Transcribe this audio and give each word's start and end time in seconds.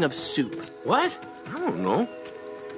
is 0.00 0.02
meaning 0.02 0.04
of 0.04 0.14
soup? 0.14 0.70
What? 0.84 1.26
I 1.52 1.58
don't 1.58 1.82
know. 1.82 2.04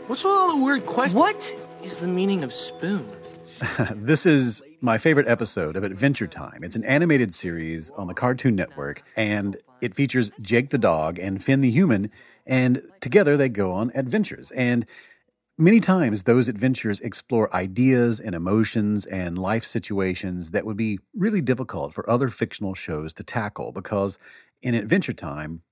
What's 0.09 0.25
with 0.25 0.33
all 0.33 0.57
the 0.57 0.65
weird 0.65 0.85
questions? 0.87 1.15
What 1.15 1.57
is 1.85 2.01
the 2.01 2.09
meaning 2.09 2.43
of 2.43 2.53
spoon? 2.53 3.09
This 3.95 4.27
is 4.27 4.61
my 4.81 4.99
favorite 4.99 5.29
episode 5.29 5.77
of 5.77 5.85
Adventure 5.85 6.27
Time. 6.27 6.65
It's 6.65 6.75
an 6.75 6.85
animated 6.85 7.33
series 7.33 7.91
on 7.91 8.09
the 8.09 8.15
Cartoon 8.15 8.57
Network, 8.57 9.05
and 9.17 9.57
it 9.81 9.95
features 9.95 10.33
Jake 10.41 10.71
the 10.71 10.79
dog 10.79 11.21
and 11.21 11.43
Finn 11.43 11.61
the 11.61 11.71
human, 11.71 12.11
and 12.45 12.83
together 13.01 13.37
they 13.37 13.49
go 13.49 13.73
on 13.73 13.93
adventures. 13.95 14.51
And 14.51 14.85
many 15.57 15.79
times 15.79 16.25
those 16.25 16.49
adventures 16.49 16.99
explore 17.01 17.55
ideas 17.55 18.19
and 18.19 18.35
emotions 18.35 19.07
and 19.07 19.39
life 19.39 19.65
situations 19.65 20.51
that 20.51 20.67
would 20.67 20.77
be 20.77 20.99
really 21.15 21.41
difficult 21.41 21.95
for 21.95 22.09
other 22.11 22.31
fictional 22.31 22.75
shows 22.75 23.13
to 23.13 23.23
tackle 23.23 23.71
because 23.71 24.19
in 24.61 24.75
Adventure 24.75 25.13
Time, 25.13 25.63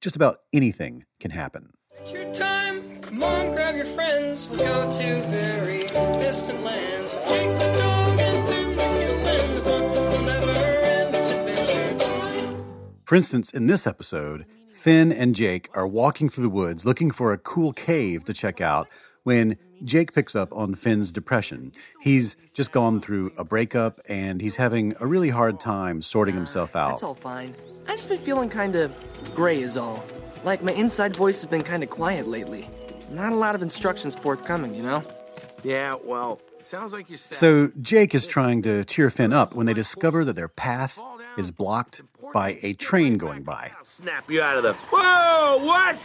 just 0.00 0.16
about 0.16 0.40
anything 0.52 1.04
can 1.20 1.30
happen. 1.30 1.70
Adventure 1.98 2.32
time. 2.32 3.00
Come 3.00 3.22
on, 3.22 3.52
grab 3.52 3.76
your 3.76 3.84
friends. 3.86 4.48
We'll 4.48 4.58
go 4.58 4.90
to 4.90 5.22
very 5.28 5.82
distant 6.18 6.62
lands. 6.62 7.12
We'll 7.12 7.24
Jake 7.28 7.58
the 7.58 7.78
dog 7.78 8.18
and 8.18 8.48
Finn 8.48 8.76
the 8.76 8.82
human. 8.82 9.54
The 9.54 9.60
fun 9.62 9.82
will 10.10 10.22
never 10.22 10.50
end. 10.50 11.14
It's 11.14 11.28
adventure. 11.30 12.64
For 13.04 13.14
instance, 13.14 13.50
in 13.50 13.66
this 13.66 13.86
episode, 13.86 14.46
Finn 14.72 15.12
and 15.12 15.34
Jake 15.34 15.70
are 15.74 15.86
walking 15.86 16.28
through 16.28 16.42
the 16.42 16.50
woods 16.50 16.84
looking 16.84 17.10
for 17.10 17.32
a 17.32 17.38
cool 17.38 17.72
cave 17.72 18.24
to 18.24 18.34
check 18.34 18.60
out 18.60 18.88
when 19.22 19.56
Jake 19.84 20.12
picks 20.12 20.34
up 20.34 20.52
on 20.52 20.74
Finn's 20.74 21.12
depression. 21.12 21.72
He's 22.00 22.36
just 22.54 22.72
gone 22.72 23.00
through 23.00 23.32
a 23.36 23.44
breakup 23.44 23.98
and 24.08 24.40
he's 24.40 24.56
having 24.56 24.94
a 25.00 25.06
really 25.06 25.30
hard 25.30 25.60
time 25.60 26.02
sorting 26.02 26.34
himself 26.34 26.74
out. 26.74 26.90
That's 26.90 27.02
all 27.02 27.14
fine. 27.14 27.54
I 27.86 27.96
just 27.96 28.08
been 28.08 28.18
feeling 28.18 28.48
kind 28.48 28.76
of 28.76 28.96
gray 29.34 29.60
is 29.60 29.76
all. 29.76 30.04
Like 30.44 30.62
my 30.62 30.72
inside 30.72 31.14
voice 31.16 31.42
has 31.42 31.50
been 31.50 31.62
kind 31.62 31.82
of 31.82 31.90
quiet 31.90 32.26
lately. 32.26 32.68
Not 33.10 33.32
a 33.32 33.36
lot 33.36 33.54
of 33.54 33.62
instructions 33.62 34.14
forthcoming, 34.14 34.74
you 34.74 34.82
know? 34.82 35.04
Yeah, 35.62 35.96
well, 36.04 36.40
sounds 36.60 36.92
like 36.92 37.08
you're. 37.08 37.18
So 37.18 37.70
Jake 37.80 38.14
is 38.14 38.26
trying 38.26 38.62
to 38.62 38.84
cheer 38.84 39.10
Finn 39.10 39.32
up 39.32 39.54
when 39.54 39.66
they 39.66 39.72
discover 39.74 40.24
that 40.24 40.36
their 40.36 40.48
path 40.48 41.00
is 41.38 41.50
blocked 41.50 42.02
by 42.32 42.58
a 42.62 42.74
train 42.74 43.18
going 43.18 43.42
by. 43.42 43.72
I'll 43.76 43.84
snap 43.84 44.30
you 44.30 44.42
out 44.42 44.56
of 44.56 44.62
the. 44.62 44.72
Whoa! 44.74 45.64
What? 45.64 45.96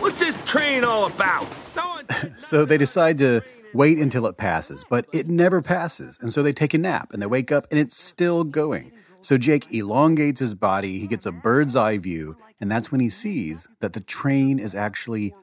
What's 0.00 0.20
this 0.20 0.40
train 0.44 0.84
all 0.84 1.06
about? 1.06 1.46
No 1.76 1.88
one. 1.88 2.06
So 2.36 2.64
they 2.64 2.78
decide 2.78 3.18
to 3.18 3.42
wait 3.74 3.98
until 3.98 4.26
it 4.26 4.36
passes, 4.36 4.84
but 4.88 5.06
it 5.12 5.28
never 5.28 5.60
passes. 5.60 6.18
And 6.20 6.32
so 6.32 6.42
they 6.42 6.52
take 6.52 6.72
a 6.72 6.78
nap 6.78 7.12
and 7.12 7.20
they 7.20 7.26
wake 7.26 7.52
up 7.52 7.66
and 7.70 7.78
it's 7.78 7.96
still 7.96 8.44
going. 8.44 8.92
So 9.20 9.36
Jake 9.36 9.72
elongates 9.74 10.40
his 10.40 10.54
body, 10.54 10.98
he 10.98 11.06
gets 11.06 11.26
a 11.26 11.32
bird's 11.32 11.74
eye 11.76 11.98
view, 11.98 12.36
and 12.60 12.70
that's 12.70 12.90
when 12.90 13.00
he 13.00 13.10
sees 13.10 13.66
that 13.80 13.92
the 13.92 14.00
train 14.00 14.58
is 14.58 14.74
actually 14.74 15.34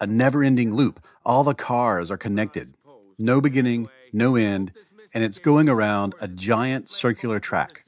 a 0.00 0.06
never 0.06 0.42
ending 0.42 0.74
loop. 0.74 1.04
All 1.24 1.44
the 1.44 1.54
cars 1.54 2.10
are 2.10 2.16
connected, 2.16 2.74
no 3.18 3.40
beginning, 3.40 3.88
no 4.12 4.34
end, 4.36 4.72
and 5.14 5.22
it's 5.22 5.38
going 5.38 5.68
around 5.68 6.14
a 6.20 6.28
giant 6.28 6.88
circular 6.90 7.38
track 7.38 7.84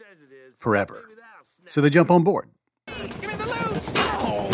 forever. 0.58 1.04
So 1.66 1.80
they 1.80 1.90
jump 1.90 2.10
on 2.10 2.22
board. 2.22 2.48
Oh. 2.88 4.50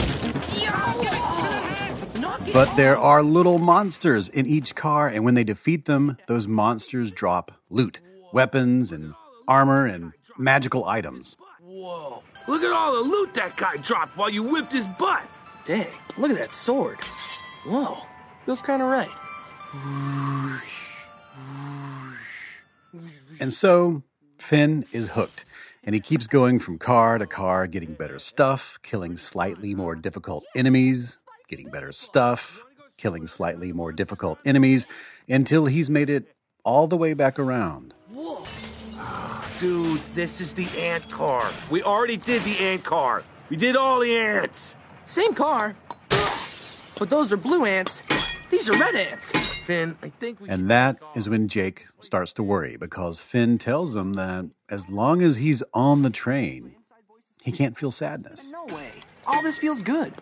But 2.53 2.75
there 2.77 2.97
are 2.99 3.23
little 3.23 3.59
monsters 3.59 4.29
in 4.29 4.47
each 4.47 4.75
car, 4.75 5.09
and 5.09 5.25
when 5.25 5.35
they 5.35 5.45
defeat 5.45 5.85
them, 5.85 6.17
those 6.27 6.47
monsters 6.47 7.11
drop 7.11 7.53
loot, 7.71 8.01
weapons, 8.33 8.91
and 8.93 9.15
armor, 9.47 9.87
and 9.87 10.13
magical 10.39 10.85
items. 10.87 11.37
Whoa! 11.61 12.23
Look 12.47 12.63
at 12.63 12.73
all 12.73 12.95
the 12.95 13.01
loot 13.09 13.35
that 13.35 13.57
guy 13.57 13.77
dropped 13.77 14.17
while 14.17 14.31
you 14.31 14.43
whipped 14.43 14.73
his 14.73 14.87
butt. 14.99 15.29
Dang, 15.65 15.87
look 16.17 16.31
at 16.31 16.39
that 16.39 16.53
sword. 16.53 16.99
Whoa, 17.67 17.99
feels 18.47 18.63
kind 18.63 18.81
of 18.81 18.89
right. 18.89 19.11
And 23.41 23.53
so 23.53 24.03
Finn 24.39 24.87
is 24.93 25.11
hooked, 25.11 25.45
and 25.89 25.95
he 25.95 26.01
keeps 26.03 26.27
going 26.27 26.59
from 26.59 26.77
car 26.77 27.17
to 27.17 27.27
car, 27.27 27.67
getting 27.67 27.95
better 27.95 28.19
stuff, 28.19 28.79
killing 28.83 29.17
slightly 29.17 29.75
more 29.75 29.95
difficult 29.95 30.45
enemies, 30.55 31.17
getting 31.49 31.71
better 31.71 31.93
stuff, 31.93 32.63
killing 32.99 33.27
slightly 33.27 33.73
more 33.73 33.91
difficult 33.91 34.39
enemies, 34.45 34.87
until 35.31 35.65
he's 35.65 35.89
made 35.89 36.11
it 36.11 36.27
all 36.63 36.89
the 36.89 36.97
way 36.99 37.15
back 37.15 37.39
around. 37.39 37.95
Ah, 38.99 39.43
dude, 39.59 39.99
this 40.15 40.43
is 40.43 40.53
the 40.53 40.69
ant 40.79 41.11
car. 41.11 41.51
We 41.71 41.83
already 41.83 42.19
did 42.19 42.43
the 42.43 42.59
ant 42.59 42.85
car. 42.85 43.23
We 43.49 43.57
did 43.57 43.75
all 43.75 44.01
the 44.01 44.15
ants. 44.15 44.77
Same 45.05 45.33
car. 45.33 45.75
But 46.99 47.09
those 47.09 47.33
are 47.33 47.39
blue 47.39 47.65
ants. 47.65 48.03
These 48.59 48.71
are 48.71 48.79
red 48.79 48.97
ants. 48.97 49.31
Finn, 49.67 49.97
I 50.03 50.09
think 50.09 50.41
we. 50.41 50.49
And 50.49 50.69
that 50.69 50.99
is 51.15 51.29
when 51.29 51.47
Jake 51.47 51.87
starts 52.01 52.33
to 52.33 52.43
worry 52.43 52.77
because 52.77 53.21
Finn 53.21 53.57
tells 53.57 53.95
him 53.95 54.15
that 54.15 54.47
as 54.69 54.89
long 54.89 55.23
as 55.23 55.37
he's 55.37 55.63
on 55.73 56.03
the 56.03 56.11
train, 56.11 56.75
he 57.41 57.53
can't 57.53 57.79
feel 57.79 57.93
sadness. 57.93 58.49
No 58.51 58.65
way. 58.75 58.91
All 59.29 59.43
this 59.43 59.59
feels 59.59 59.81
good. 59.81 60.13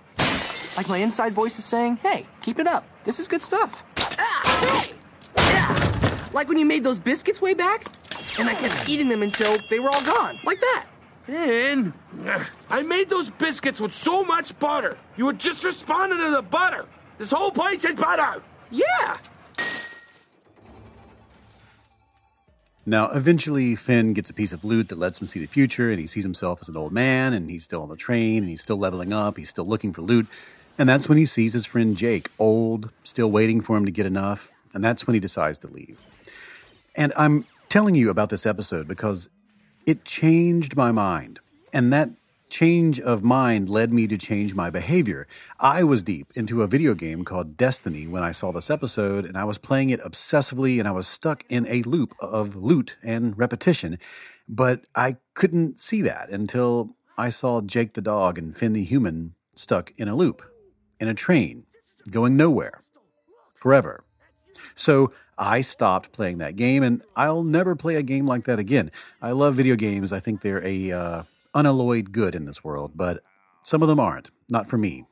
Like 0.77 0.87
my 0.87 0.99
inside 0.99 1.33
voice 1.33 1.59
is 1.59 1.65
saying, 1.65 1.97
hey, 1.97 2.27
keep 2.43 2.59
it 2.59 2.67
up. 2.67 2.85
This 3.05 3.19
is 3.19 3.27
good 3.27 3.41
stuff. 3.41 3.83
Ah, 4.19 4.83
hey! 4.85 4.93
Yeah. 5.39 6.29
Like 6.35 6.47
when 6.51 6.59
you 6.59 6.67
made 6.67 6.85
those 6.85 6.99
biscuits 6.99 7.41
way 7.41 7.55
back, 7.55 7.87
and 8.39 8.51
I 8.51 8.55
kept 8.55 8.87
eating 8.87 9.09
them 9.09 9.23
until 9.23 9.57
they 9.71 9.81
were 9.81 9.89
all 9.89 10.05
gone. 10.05 10.37
Like 10.45 10.61
that. 10.61 10.85
Finn, 11.25 11.95
I 12.69 12.83
made 12.83 13.09
those 13.09 13.31
biscuits 13.31 13.81
with 13.81 13.95
so 13.95 14.25
much 14.25 14.57
butter. 14.59 14.99
You 15.17 15.25
were 15.25 15.33
just 15.33 15.65
responding 15.65 16.19
to 16.19 16.31
the 16.33 16.43
butter. 16.43 16.85
This 17.19 17.31
whole 17.31 17.51
place 17.51 17.85
is 17.85 17.95
butter. 17.95 18.43
Yeah. 18.71 19.17
Now, 22.89 23.11
eventually, 23.11 23.75
Finn 23.75 24.13
gets 24.13 24.31
a 24.31 24.33
piece 24.33 24.53
of 24.53 24.65
loot 24.65 24.91
that 24.91 24.99
lets 24.99 25.21
him 25.21 25.27
see 25.27 25.41
the 25.41 25.47
future, 25.47 25.91
and 25.91 25.99
he 25.99 26.07
sees 26.07 26.23
himself 26.23 26.61
as 26.63 26.69
an 26.69 26.77
old 26.77 26.93
man, 26.93 27.33
and 27.33 27.51
he's 27.51 27.65
still 27.65 27.83
on 27.83 27.89
the 27.89 27.97
train, 27.97 28.39
and 28.39 28.49
he's 28.49 28.61
still 28.61 28.77
leveling 28.77 29.13
up, 29.13 29.37
he's 29.39 29.49
still 29.49 29.65
looking 29.65 29.93
for 29.93 30.03
loot. 30.03 30.29
And 30.79 30.89
that's 30.89 31.09
when 31.09 31.19
he 31.19 31.27
sees 31.27 31.53
his 31.53 31.67
friend 31.67 31.97
Jake, 31.97 32.31
old, 32.39 32.91
still 33.03 33.31
waiting 33.31 33.61
for 33.61 33.77
him 33.77 33.87
to 33.87 33.91
get 33.91 34.07
enough, 34.07 34.51
and 34.73 34.85
that's 34.85 35.05
when 35.07 35.15
he 35.15 35.21
decides 35.21 35.59
to 35.59 35.67
leave. 35.67 35.99
And 36.95 37.13
I'm 37.17 37.45
telling 37.69 37.97
you 37.97 38.09
about 38.09 38.31
this 38.31 38.47
episode 38.47 38.87
because 38.87 39.29
it 39.85 40.05
changed 40.05 40.77
my 40.77 40.93
mind. 40.93 41.41
And 41.73 41.93
that 41.93 42.11
change 42.49 43.01
of 43.01 43.23
mind 43.23 43.69
led 43.69 43.93
me 43.93 44.07
to 44.07 44.17
change 44.17 44.55
my 44.55 44.71
behavior. 44.71 45.27
I 45.59 45.83
was 45.83 46.03
deep 46.03 46.33
into 46.35 46.63
a 46.63 46.67
video 46.67 46.95
game 46.95 47.25
called 47.25 47.57
Destiny 47.57 48.07
when 48.07 48.23
I 48.23 48.33
saw 48.33 48.53
this 48.53 48.71
episode, 48.71 49.25
and 49.25 49.37
I 49.37 49.45
was 49.45 49.59
playing 49.59 49.91
it 49.91 50.01
obsessively, 50.01 50.79
and 50.79 50.87
I 50.87 50.93
was 50.93 51.09
stuck 51.09 51.45
in 51.49 51.67
a 51.67 51.83
loop 51.83 52.15
of 52.21 52.57
loot 52.57 52.97
and 53.03 53.37
repetition. 53.37 53.99
But 54.49 54.85
I 54.95 55.17
couldn't 55.35 55.81
see 55.81 56.03
that 56.03 56.31
until 56.31 56.97
I 57.19 57.31
saw 57.31 57.61
Jake 57.61 57.95
the 57.95 58.01
dog 58.01 58.39
and 58.39 58.57
Finn 58.57 58.73
the 58.73 58.85
human 58.85 59.35
stuck 59.55 59.93
in 59.97 60.09
a 60.09 60.15
loop, 60.15 60.43
in 61.01 61.09
a 61.09 61.15
train, 61.15 61.67
going 62.11 62.37
nowhere, 62.37 62.83
forever. 63.55 64.05
So 64.75 65.13
I 65.39 65.61
stopped 65.63 66.13
playing 66.13 66.39
that 66.39 66.57
game, 66.57 66.83
and 66.83 67.03
I'll 67.17 67.43
never 67.43 67.75
play 67.75 67.97
a 67.97 68.03
game 68.03 68.27
like 68.27 68.45
that 68.45 68.59
again. 68.59 68.91
I 69.21 69.33
love 69.33 69.55
video 69.55 69.77
games. 69.77 70.13
I 70.13 70.21
think 70.21 70.41
they're 70.41 70.65
a 70.65 70.93
uh, 70.93 71.23
unalloyed 71.57 72.13
good 72.13 72.35
in 72.35 72.45
this 72.45 72.63
world, 72.63 72.93
but 72.95 73.23
some 73.63 73.83
of 73.83 73.89
them 73.89 73.99
aren't. 73.99 74.31
Not 74.49 74.69
for 74.69 74.79
me. 74.79 75.05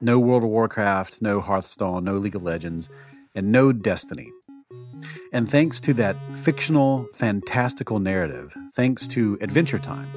No 0.00 0.18
World 0.18 0.44
of 0.44 0.50
Warcraft, 0.50 1.20
no 1.20 1.40
Hearthstone, 1.40 2.04
no 2.04 2.16
League 2.16 2.36
of 2.36 2.42
Legends, 2.42 2.88
and 3.34 3.50
no 3.50 3.72
Destiny. 3.72 4.30
And 5.32 5.50
thanks 5.50 5.80
to 5.80 5.94
that 5.94 6.16
fictional, 6.42 7.08
fantastical 7.14 7.98
narrative, 7.98 8.54
thanks 8.74 9.06
to 9.08 9.38
Adventure 9.40 9.78
Time, 9.78 10.08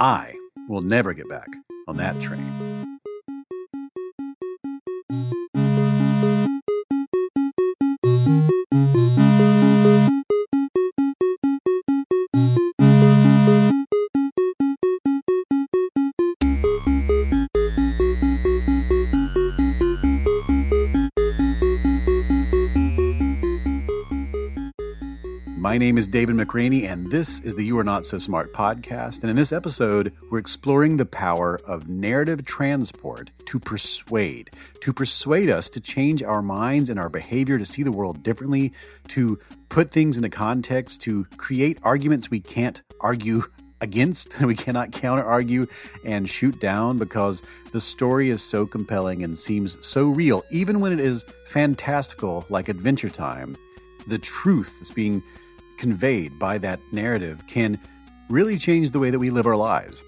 I 0.00 0.34
will 0.68 0.82
never 0.82 1.12
get 1.12 1.28
back 1.28 1.48
on 1.86 1.96
that 1.98 2.20
train. 2.20 2.73
My 25.74 25.78
name 25.78 25.98
is 25.98 26.06
David 26.06 26.36
McRaney, 26.36 26.88
and 26.88 27.10
this 27.10 27.40
is 27.40 27.56
the 27.56 27.64
You 27.64 27.76
Are 27.80 27.82
Not 27.82 28.06
So 28.06 28.16
Smart 28.16 28.52
podcast. 28.52 29.22
And 29.22 29.28
in 29.28 29.34
this 29.34 29.50
episode, 29.50 30.12
we're 30.30 30.38
exploring 30.38 30.98
the 30.98 31.04
power 31.04 31.58
of 31.66 31.88
narrative 31.88 32.44
transport 32.44 33.30
to 33.46 33.58
persuade, 33.58 34.50
to 34.82 34.92
persuade 34.92 35.50
us 35.50 35.68
to 35.70 35.80
change 35.80 36.22
our 36.22 36.42
minds 36.42 36.90
and 36.90 37.00
our 37.00 37.08
behavior, 37.08 37.58
to 37.58 37.66
see 37.66 37.82
the 37.82 37.90
world 37.90 38.22
differently, 38.22 38.72
to 39.08 39.36
put 39.68 39.90
things 39.90 40.16
into 40.16 40.28
context, 40.28 41.00
to 41.00 41.24
create 41.38 41.80
arguments 41.82 42.30
we 42.30 42.38
can't 42.38 42.80
argue 43.00 43.42
against, 43.80 44.40
we 44.42 44.54
cannot 44.54 44.92
counter 44.92 45.24
argue 45.24 45.66
and 46.04 46.30
shoot 46.30 46.60
down 46.60 46.98
because 46.98 47.42
the 47.72 47.80
story 47.80 48.30
is 48.30 48.44
so 48.44 48.64
compelling 48.64 49.24
and 49.24 49.36
seems 49.36 49.76
so 49.84 50.06
real, 50.06 50.44
even 50.52 50.78
when 50.78 50.92
it 50.92 51.00
is 51.00 51.24
fantastical 51.48 52.46
like 52.48 52.68
Adventure 52.68 53.10
Time. 53.10 53.56
The 54.06 54.18
truth 54.18 54.80
is 54.80 54.92
being 54.92 55.20
conveyed 55.78 56.38
by 56.38 56.58
that 56.58 56.80
narrative 56.92 57.46
can 57.46 57.78
really 58.28 58.58
change 58.58 58.90
the 58.90 58.98
way 58.98 59.10
that 59.10 59.18
we 59.18 59.30
live 59.30 59.46
our 59.46 59.56
lives. 59.56 60.02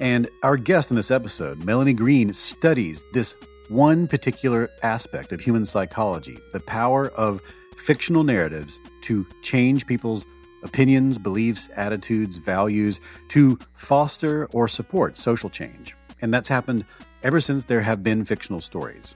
And 0.00 0.28
our 0.42 0.56
guest 0.56 0.90
in 0.90 0.96
this 0.96 1.10
episode, 1.10 1.64
Melanie 1.64 1.94
Green, 1.94 2.32
studies 2.32 3.04
this 3.12 3.36
one 3.68 4.08
particular 4.08 4.68
aspect 4.82 5.32
of 5.32 5.40
human 5.40 5.64
psychology 5.64 6.38
the 6.52 6.60
power 6.60 7.08
of 7.10 7.40
fictional 7.76 8.24
narratives 8.24 8.78
to 9.02 9.26
change 9.42 9.86
people's 9.86 10.26
opinions, 10.62 11.16
beliefs, 11.18 11.68
attitudes, 11.76 12.36
values, 12.36 13.00
to 13.28 13.58
foster 13.76 14.46
or 14.46 14.68
support 14.68 15.16
social 15.16 15.48
change. 15.48 15.94
And 16.20 16.34
that's 16.34 16.48
happened 16.48 16.84
ever 17.22 17.40
since 17.40 17.64
there 17.64 17.80
have 17.80 18.02
been 18.02 18.24
fictional 18.24 18.60
stories. 18.60 19.14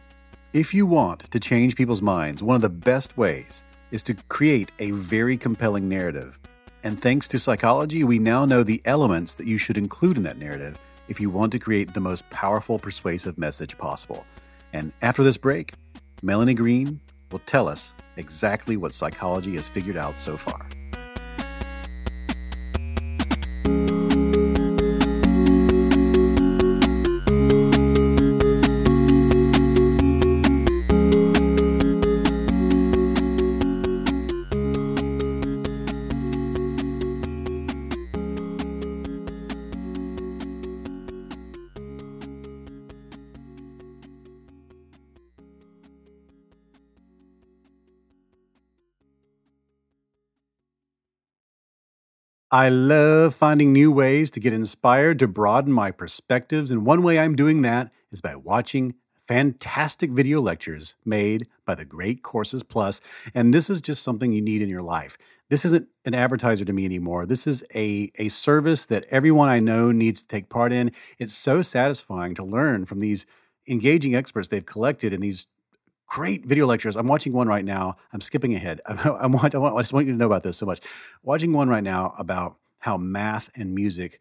If 0.53 0.73
you 0.73 0.87
want 0.87 1.31
to 1.33 1.41
change 1.41 1.75
people's 1.75 2.01
minds, 2.01 2.43
one 2.43 2.55
of 2.55 2.63
the 2.63 2.69
best 2.71 3.17
ways 3.19 3.65
is 3.91 4.03
to 4.05 4.15
create 4.29 4.73
a 4.79 4.91
very 4.93 5.37
compelling 5.37 5.89
narrative. 5.89 6.39
And 6.83 7.01
thanks 7.01 7.27
to 7.29 7.39
psychology, 7.39 8.05
we 8.05 8.19
now 8.19 8.45
know 8.45 8.63
the 8.63 8.83
elements 8.85 9.35
that 9.37 9.47
you 9.47 9.57
should 9.59 9.79
include 9.79 10.17
in 10.17 10.23
that 10.25 10.39
narrative 10.39 10.79
if 11.09 11.21
you 11.21 11.31
want 11.31 11.53
to 11.53 11.59
create 11.59 11.95
the 11.95 12.01
most 12.01 12.29
powerful, 12.31 12.79
persuasive 12.79 13.39
message 13.39 13.79
possible. 13.79 14.27
And 14.73 14.93
after 15.03 15.23
this 15.23 15.37
break, 15.37 15.75
Melanie 16.23 16.55
Green 16.55 17.01
will 17.31 17.41
tell 17.47 17.69
us 17.69 17.93
exactly 18.17 18.77
what 18.77 18.93
psychology 18.93 19.55
has 19.55 19.69
figured 19.69 19.97
out 19.97 20.17
so 20.17 20.37
far. 20.37 20.67
I 52.55 52.69
love 52.69 53.35
finding 53.35 53.73
new 53.73 53.91
ways 53.91 54.31
to 54.31 54.39
get 54.39 54.53
inspired 54.53 55.19
to 55.19 55.27
broaden 55.27 55.73
my 55.73 55.91
perspectives, 55.91 56.71
and 56.71 56.87
one 56.87 57.03
way 57.03 57.19
I'm 57.19 57.35
doing 57.35 57.63
that 57.63 57.91
is 58.13 58.21
by 58.21 58.37
watching 58.37 58.95
fantastic 59.27 60.13
video 60.13 60.41
lectures 60.41 60.95
made 61.05 61.49
by 61.67 61.75
the 61.75 61.85
Great 61.85 62.23
Courses 62.23 62.63
Plus. 62.63 63.01
And 63.35 63.53
this 63.53 63.69
is 63.69 63.81
just 63.81 64.05
something 64.05 64.33
you 64.33 64.41
need 64.41 64.63
in 64.63 64.69
your 64.69 64.83
life. 64.83 65.19
This 65.51 65.65
isn't 65.65 65.89
an 66.05 66.15
advertiser 66.15 66.65
to 66.65 66.73
me 66.73 66.85
anymore. 66.85 67.27
This 67.27 67.49
is 67.49 67.65
a, 67.75 68.13
a 68.21 68.29
service 68.29 68.85
that 68.85 69.07
everyone 69.11 69.49
I 69.49 69.59
know 69.59 69.91
needs 69.91 70.23
to 70.23 70.29
take 70.29 70.49
part 70.49 70.73
in. 70.73 70.93
It's 71.19 71.35
so 71.35 71.61
satisfying 71.61 72.37
to 72.37 72.45
learn 72.45 72.87
from 72.87 73.01
these 73.01 73.27
engaging 73.67 74.15
experts 74.15 74.47
they've 74.47 74.65
collected 74.65 75.13
in 75.13 75.21
these 75.21 75.49
great 76.07 76.45
video 76.45 76.67
lectures. 76.67 76.97
I'm 76.97 77.07
watching 77.07 77.33
one 77.33 77.49
right 77.49 77.65
now. 77.65 77.97
I'm 78.13 78.21
skipping 78.21 78.55
ahead. 78.55 78.81
I'm, 78.87 78.99
I'm, 78.99 79.37
I, 79.37 79.59
want, 79.59 79.77
I 79.77 79.81
just 79.81 79.93
want 79.93 80.07
you 80.07 80.13
to 80.13 80.19
know 80.19 80.27
about 80.27 80.43
this 80.43 80.57
so 80.57 80.67
much. 80.67 80.81
Watching 81.23 81.53
one 81.53 81.69
right 81.69 81.83
now 81.83 82.15
about 82.19 82.57
how 82.79 82.97
math 82.97 83.51
and 83.55 83.75
music 83.75 84.21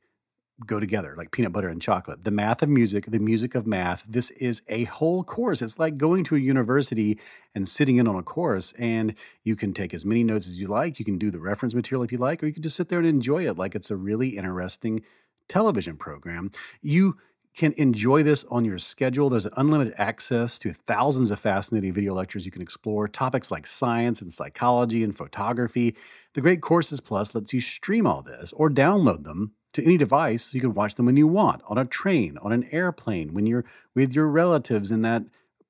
go 0.65 0.79
together, 0.79 1.15
like 1.17 1.31
peanut 1.31 1.51
butter 1.51 1.67
and 1.67 1.81
chocolate. 1.81 2.23
The 2.23 2.31
math 2.31 2.61
of 2.61 2.69
music, 2.69 3.05
the 3.07 3.19
music 3.19 3.55
of 3.55 3.65
math. 3.65 4.03
This 4.07 4.31
is 4.31 4.61
a 4.67 4.85
whole 4.85 5.23
course. 5.23 5.61
It's 5.61 5.79
like 5.79 5.97
going 5.97 6.23
to 6.25 6.35
a 6.35 6.39
university 6.39 7.19
and 7.55 7.67
sitting 7.67 7.97
in 7.97 8.07
on 8.07 8.15
a 8.15 8.23
course, 8.23 8.73
and 8.77 9.15
you 9.43 9.55
can 9.55 9.73
take 9.73 9.93
as 9.93 10.05
many 10.05 10.23
notes 10.23 10.47
as 10.47 10.59
you 10.59 10.67
like. 10.67 10.99
You 10.99 11.05
can 11.05 11.17
do 11.17 11.31
the 11.31 11.39
reference 11.39 11.73
material 11.73 12.03
if 12.03 12.11
you 12.11 12.17
like, 12.17 12.43
or 12.43 12.47
you 12.47 12.53
can 12.53 12.63
just 12.63 12.75
sit 12.75 12.89
there 12.89 12.99
and 12.99 13.07
enjoy 13.07 13.47
it 13.47 13.57
like 13.57 13.75
it's 13.75 13.91
a 13.91 13.95
really 13.95 14.37
interesting 14.37 15.01
television 15.47 15.97
program. 15.97 16.51
You 16.81 17.17
can 17.55 17.73
enjoy 17.77 18.23
this 18.23 18.45
on 18.49 18.65
your 18.65 18.79
schedule. 18.79 19.29
There's 19.29 19.47
unlimited 19.57 19.93
access 19.97 20.57
to 20.59 20.73
thousands 20.73 21.29
of 21.31 21.39
fascinating 21.39 21.93
video 21.93 22.13
lectures 22.13 22.45
you 22.45 22.51
can 22.51 22.61
explore, 22.61 23.07
topics 23.07 23.51
like 23.51 23.67
science 23.67 24.21
and 24.21 24.33
psychology 24.33 25.03
and 25.03 25.15
photography. 25.15 25.95
The 26.33 26.41
Great 26.41 26.61
Courses 26.61 26.99
Plus 26.99 27.35
lets 27.35 27.53
you 27.53 27.61
stream 27.61 28.07
all 28.07 28.21
this 28.21 28.53
or 28.53 28.69
download 28.69 29.23
them 29.23 29.53
to 29.73 29.83
any 29.83 29.97
device 29.97 30.43
so 30.43 30.49
you 30.53 30.61
can 30.61 30.73
watch 30.73 30.95
them 30.95 31.05
when 31.05 31.17
you 31.17 31.27
want 31.27 31.61
on 31.67 31.77
a 31.77 31.85
train, 31.85 32.37
on 32.41 32.51
an 32.51 32.67
airplane, 32.71 33.33
when 33.33 33.45
you're 33.45 33.65
with 33.95 34.13
your 34.13 34.27
relatives 34.27 34.91
in 34.91 35.01
that 35.03 35.23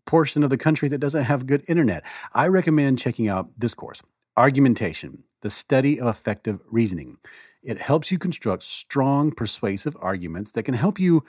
portion 0.06 0.44
of 0.44 0.50
the 0.50 0.58
country 0.58 0.90
that 0.90 0.98
doesn't 1.00 1.24
have 1.24 1.46
good 1.46 1.64
internet. 1.68 2.04
I 2.34 2.48
recommend 2.48 3.00
checking 3.00 3.28
out 3.28 3.50
this 3.58 3.74
course 3.74 4.02
Argumentation, 4.38 5.24
the 5.42 5.50
study 5.50 6.00
of 6.00 6.08
effective 6.08 6.60
reasoning. 6.70 7.18
It 7.62 7.80
helps 7.80 8.12
you 8.12 8.18
construct 8.18 8.64
strong, 8.64 9.32
persuasive 9.32 9.96
arguments 10.02 10.52
that 10.52 10.64
can 10.64 10.74
help 10.74 11.00
you 11.00 11.24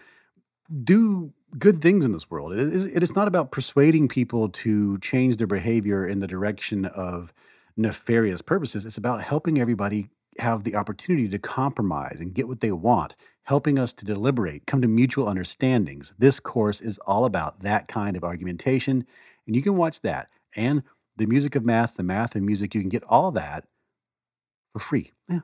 do 0.83 1.33
good 1.59 1.81
things 1.81 2.05
in 2.05 2.13
this 2.13 2.31
world. 2.31 2.53
It 2.53 2.59
is, 2.59 2.97
it 2.97 3.03
is 3.03 3.15
not 3.15 3.29
about 3.29 3.51
persuading 3.51 4.09
people 4.09 4.49
to 4.49 4.99
change 4.99 5.37
their 5.37 5.47
behavior 5.47 6.07
in 6.07 6.21
the 6.21 6.27
direction 6.27 6.85
of 6.85 7.33
nefarious 7.77 8.43
purposes. 8.43 8.85
It's 8.85 8.99
about 8.99 9.23
helping 9.23 9.61
everybody 9.61 10.09
have 10.39 10.65
the 10.65 10.75
opportunity 10.75 11.29
to 11.29 11.39
compromise 11.39 12.19
and 12.21 12.35
get 12.35 12.49
what 12.49 12.61
they 12.61 12.73
want, 12.73 13.15
helping 13.45 13.79
us 13.79 13.93
to 13.93 14.05
deliberate, 14.05 14.67
come 14.67 14.83
to 14.83 14.89
mutual 14.89 15.29
understandings. 15.29 16.13
This 16.19 16.41
course 16.41 16.81
is 16.81 16.99
all 17.07 17.25
about 17.25 17.61
that 17.61 17.87
kind 17.87 18.17
of 18.17 18.25
argumentation, 18.25 19.07
and 19.47 19.55
you 19.55 19.63
can 19.63 19.77
watch 19.77 20.01
that 20.01 20.29
and 20.57 20.83
the 21.17 21.27
music 21.27 21.55
of 21.55 21.65
math, 21.65 21.97
the 21.97 22.03
math 22.03 22.35
and 22.35 22.45
music. 22.45 22.75
You 22.75 22.81
can 22.81 22.89
get 22.89 23.05
all 23.05 23.31
that 23.33 23.67
for 24.73 24.81
free. 24.81 25.13
Yeah. 25.29 25.41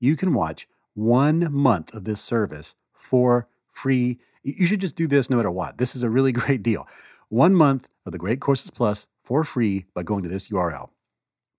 You 0.00 0.16
can 0.16 0.34
watch 0.34 0.68
one 0.94 1.50
month 1.50 1.94
of 1.94 2.04
this 2.04 2.20
service 2.20 2.74
for 2.92 3.48
free 3.70 4.18
you 4.42 4.66
should 4.66 4.80
just 4.80 4.96
do 4.96 5.06
this 5.06 5.30
no 5.30 5.36
matter 5.36 5.50
what. 5.50 5.78
This 5.78 5.94
is 5.94 6.02
a 6.02 6.10
really 6.10 6.32
great 6.40 6.62
deal. 6.62 6.88
One 7.28 7.54
month 7.54 7.88
of 8.04 8.12
the 8.12 8.18
Great 8.18 8.40
Courses 8.40 8.70
Plus 8.70 9.06
for 9.24 9.44
free 9.44 9.86
by 9.94 10.02
going 10.02 10.22
to 10.22 10.28
this 10.28 10.48
URL, 10.48 10.90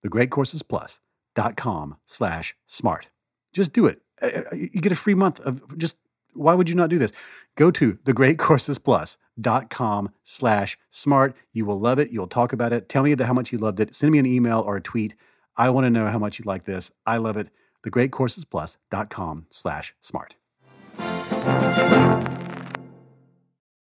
thegreatcoursesplus.com 0.06 1.96
slash 2.04 2.54
smart. 2.66 3.10
Just 3.52 3.72
do 3.72 3.86
it. 3.86 4.02
Uh, 4.22 4.26
uh, 4.26 4.54
you 4.54 4.80
get 4.80 4.92
a 4.92 4.96
free 4.96 5.14
month 5.14 5.40
of 5.40 5.76
just, 5.78 5.96
why 6.34 6.54
would 6.54 6.68
you 6.68 6.74
not 6.74 6.90
do 6.90 6.98
this? 6.98 7.12
Go 7.56 7.70
to 7.70 7.94
thegreatcoursesplus.com 8.04 10.10
slash 10.22 10.78
smart. 10.90 11.36
You 11.52 11.64
will 11.64 11.80
love 11.80 11.98
it. 11.98 12.10
You'll 12.10 12.26
talk 12.26 12.52
about 12.52 12.72
it. 12.72 12.88
Tell 12.88 13.02
me 13.02 13.14
how 13.18 13.32
much 13.32 13.52
you 13.52 13.58
loved 13.58 13.80
it. 13.80 13.94
Send 13.94 14.12
me 14.12 14.18
an 14.18 14.26
email 14.26 14.60
or 14.60 14.76
a 14.76 14.80
tweet. 14.80 15.14
I 15.56 15.70
want 15.70 15.86
to 15.86 15.90
know 15.90 16.06
how 16.06 16.18
much 16.18 16.38
you 16.38 16.44
like 16.44 16.64
this. 16.64 16.90
I 17.06 17.16
love 17.16 17.36
it. 17.36 17.48
Thegreatcoursesplus.com 17.84 19.46
slash 19.50 19.94
smart. 20.00 20.36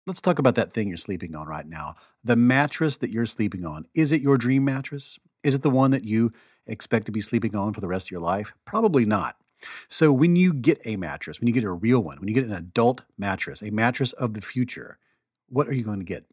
Let's 0.07 0.21
talk 0.21 0.39
about 0.39 0.55
that 0.55 0.71
thing 0.71 0.87
you're 0.87 0.95
sleeping 0.95 1.35
on 1.35 1.47
right 1.47 1.67
now. 1.67 1.95
The 2.23 2.37
mattress 2.37 2.95
that 2.95 3.09
you're 3.09 3.25
sleeping 3.25 3.65
on. 3.65 3.87
Is 3.93 4.13
it 4.13 4.21
your 4.21 4.37
dream 4.37 4.63
mattress? 4.63 5.19
Is 5.43 5.53
it 5.53 5.63
the 5.63 5.69
one 5.69 5.91
that 5.91 6.05
you 6.05 6.31
expect 6.65 7.07
to 7.07 7.11
be 7.11 7.19
sleeping 7.19 7.57
on 7.57 7.73
for 7.73 7.81
the 7.81 7.89
rest 7.89 8.07
of 8.07 8.11
your 8.11 8.21
life? 8.21 8.53
Probably 8.63 9.05
not. 9.05 9.35
So, 9.89 10.13
when 10.13 10.37
you 10.37 10.53
get 10.53 10.79
a 10.85 10.95
mattress, 10.95 11.41
when 11.41 11.47
you 11.47 11.53
get 11.53 11.65
a 11.65 11.71
real 11.71 11.99
one, 11.99 12.19
when 12.19 12.29
you 12.29 12.33
get 12.33 12.45
an 12.45 12.53
adult 12.53 13.01
mattress, 13.17 13.61
a 13.61 13.69
mattress 13.69 14.13
of 14.13 14.33
the 14.33 14.39
future, 14.39 14.97
what 15.49 15.67
are 15.67 15.73
you 15.73 15.83
going 15.83 15.99
to 15.99 16.05
get? 16.05 16.23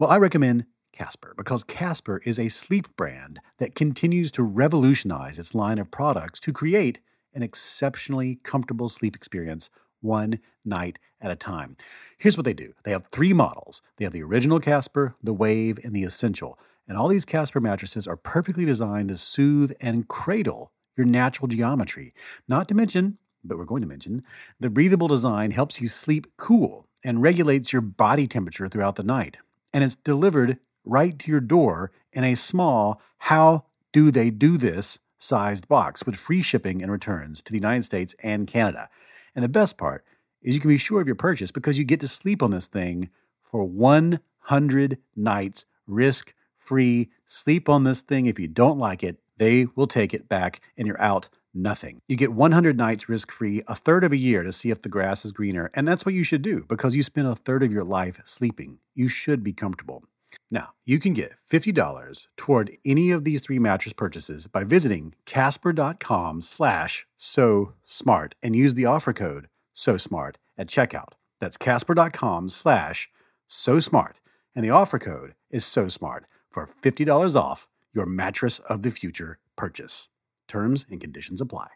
Well, 0.00 0.10
I 0.10 0.16
recommend 0.16 0.64
Casper 0.92 1.32
because 1.36 1.62
Casper 1.62 2.20
is 2.24 2.40
a 2.40 2.48
sleep 2.48 2.88
brand 2.96 3.38
that 3.58 3.76
continues 3.76 4.32
to 4.32 4.42
revolutionize 4.42 5.38
its 5.38 5.54
line 5.54 5.78
of 5.78 5.92
products 5.92 6.40
to 6.40 6.52
create 6.52 6.98
an 7.32 7.44
exceptionally 7.44 8.40
comfortable 8.42 8.88
sleep 8.88 9.14
experience 9.14 9.70
one 10.02 10.38
night 10.64 10.98
at 11.20 11.30
a 11.30 11.36
time. 11.36 11.76
Here's 12.18 12.36
what 12.36 12.44
they 12.44 12.52
do 12.52 12.74
they 12.84 12.90
have 12.90 13.06
three 13.06 13.32
models 13.32 13.80
they 13.96 14.04
have 14.04 14.12
the 14.12 14.22
original 14.22 14.60
Casper, 14.60 15.14
the 15.22 15.32
Wave, 15.32 15.78
and 15.82 15.94
the 15.94 16.04
Essential. 16.04 16.58
And 16.88 16.98
all 16.98 17.08
these 17.08 17.24
Casper 17.24 17.60
mattresses 17.60 18.06
are 18.06 18.16
perfectly 18.16 18.64
designed 18.64 19.08
to 19.08 19.16
soothe 19.16 19.72
and 19.80 20.08
cradle 20.08 20.72
your 20.96 21.06
natural 21.06 21.48
geometry. 21.48 22.12
Not 22.48 22.68
to 22.68 22.74
mention, 22.74 23.18
but 23.44 23.56
we're 23.56 23.64
going 23.64 23.82
to 23.82 23.88
mention, 23.88 24.24
the 24.60 24.68
breathable 24.68 25.08
design 25.08 25.52
helps 25.52 25.80
you 25.80 25.88
sleep 25.88 26.26
cool 26.36 26.88
and 27.04 27.22
regulates 27.22 27.72
your 27.72 27.82
body 27.82 28.26
temperature 28.26 28.68
throughout 28.68 28.96
the 28.96 29.02
night. 29.02 29.38
And 29.72 29.82
it's 29.82 29.94
delivered 29.94 30.58
right 30.84 31.18
to 31.20 31.30
your 31.30 31.40
door 31.40 31.92
in 32.12 32.24
a 32.24 32.34
small, 32.34 33.00
how 33.18 33.64
do 33.92 34.10
they 34.10 34.30
do 34.30 34.58
this 34.58 34.98
sized 35.18 35.68
box 35.68 36.04
with 36.04 36.16
free 36.16 36.42
shipping 36.42 36.82
and 36.82 36.90
returns 36.90 37.42
to 37.42 37.52
the 37.52 37.58
United 37.58 37.84
States 37.84 38.14
and 38.22 38.48
Canada. 38.48 38.88
And 39.34 39.44
the 39.44 39.48
best 39.48 39.76
part 39.76 40.04
is 40.42 40.54
you 40.54 40.60
can 40.60 40.70
be 40.70 40.78
sure 40.78 41.00
of 41.00 41.06
your 41.06 41.16
purchase 41.16 41.50
because 41.50 41.78
you 41.78 41.84
get 41.84 42.00
to 42.00 42.08
sleep 42.08 42.42
on 42.42 42.50
this 42.50 42.66
thing 42.66 43.10
for 43.42 43.64
100 43.64 44.98
nights 45.16 45.64
risk 45.86 46.34
free. 46.58 47.10
Sleep 47.24 47.68
on 47.68 47.84
this 47.84 48.02
thing. 48.02 48.26
If 48.26 48.38
you 48.38 48.48
don't 48.48 48.78
like 48.78 49.02
it, 49.02 49.18
they 49.38 49.66
will 49.74 49.86
take 49.86 50.14
it 50.14 50.28
back 50.28 50.60
and 50.76 50.86
you're 50.86 51.00
out 51.00 51.28
nothing. 51.54 52.00
You 52.08 52.16
get 52.16 52.32
100 52.32 52.76
nights 52.76 53.08
risk 53.08 53.30
free, 53.30 53.62
a 53.68 53.74
third 53.74 54.04
of 54.04 54.12
a 54.12 54.16
year 54.16 54.42
to 54.42 54.52
see 54.52 54.70
if 54.70 54.82
the 54.82 54.88
grass 54.88 55.24
is 55.24 55.32
greener. 55.32 55.70
And 55.74 55.86
that's 55.86 56.06
what 56.06 56.14
you 56.14 56.24
should 56.24 56.42
do 56.42 56.64
because 56.68 56.94
you 56.94 57.02
spend 57.02 57.28
a 57.28 57.34
third 57.34 57.62
of 57.62 57.72
your 57.72 57.84
life 57.84 58.20
sleeping. 58.24 58.78
You 58.94 59.08
should 59.08 59.42
be 59.42 59.52
comfortable. 59.52 60.04
Now, 60.52 60.74
you 60.84 60.98
can 60.98 61.14
get 61.14 61.32
$50 61.50 62.26
toward 62.36 62.76
any 62.84 63.10
of 63.10 63.24
these 63.24 63.40
three 63.40 63.58
mattress 63.58 63.94
purchases 63.94 64.46
by 64.46 64.64
visiting 64.64 65.14
casper.com 65.24 66.42
slash 66.42 67.06
so 67.16 67.72
smart 67.86 68.34
and 68.42 68.54
use 68.54 68.74
the 68.74 68.84
offer 68.84 69.14
code 69.14 69.48
so 69.72 69.96
smart 69.96 70.36
at 70.58 70.68
checkout. 70.68 71.14
That's 71.40 71.56
casper.com 71.56 72.50
slash 72.50 73.08
so 73.46 73.80
smart. 73.80 74.20
And 74.54 74.62
the 74.62 74.68
offer 74.68 74.98
code 74.98 75.32
is 75.50 75.64
so 75.64 75.88
smart 75.88 76.26
for 76.50 76.68
$50 76.82 77.34
off 77.34 77.66
your 77.94 78.04
mattress 78.04 78.58
of 78.58 78.82
the 78.82 78.90
future 78.90 79.38
purchase. 79.56 80.08
Terms 80.48 80.84
and 80.90 81.00
conditions 81.00 81.40
apply. 81.40 81.68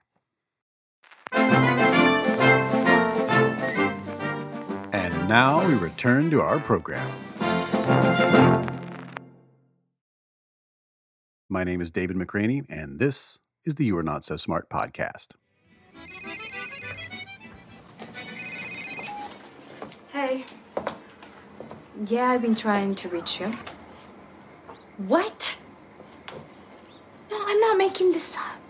And 4.92 5.28
now 5.30 5.66
we 5.66 5.73
return 5.73 6.30
to 6.30 6.42
our 6.42 6.61
program. 6.61 8.65
My 11.49 11.62
name 11.62 11.81
is 11.81 11.93
David 11.93 12.17
McRaney, 12.17 12.67
and 12.69 12.99
this 12.99 13.38
is 13.65 13.76
the 13.76 13.85
You 13.85 13.97
Are 13.99 14.03
Not 14.03 14.25
So 14.25 14.37
Smart 14.37 14.69
podcast. 14.69 15.29
Hey. 20.12 20.45
Yeah, 22.05 22.31
I've 22.31 22.43
been 22.43 22.57
trying 22.57 22.97
to 22.97 23.09
reach 23.09 23.38
you. 23.38 23.53
What? 24.97 25.57
No, 27.31 27.38
I'm 27.47 27.61
not 27.61 27.79
making 27.79 28.11
this 28.11 28.37
up. 28.37 28.61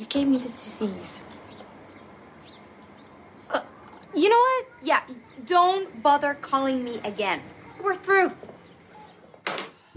You 0.00 0.06
gave 0.06 0.26
me 0.26 0.38
this 0.38 0.64
disease. 0.64 1.20
Uh, 3.50 3.60
you 4.16 4.28
know 4.28 4.36
what? 4.36 4.66
Yeah, 4.82 5.02
don't 5.46 6.02
bother 6.02 6.34
calling 6.34 6.82
me 6.82 7.00
again. 7.04 7.40
We're 7.80 7.94
through. 7.94 8.32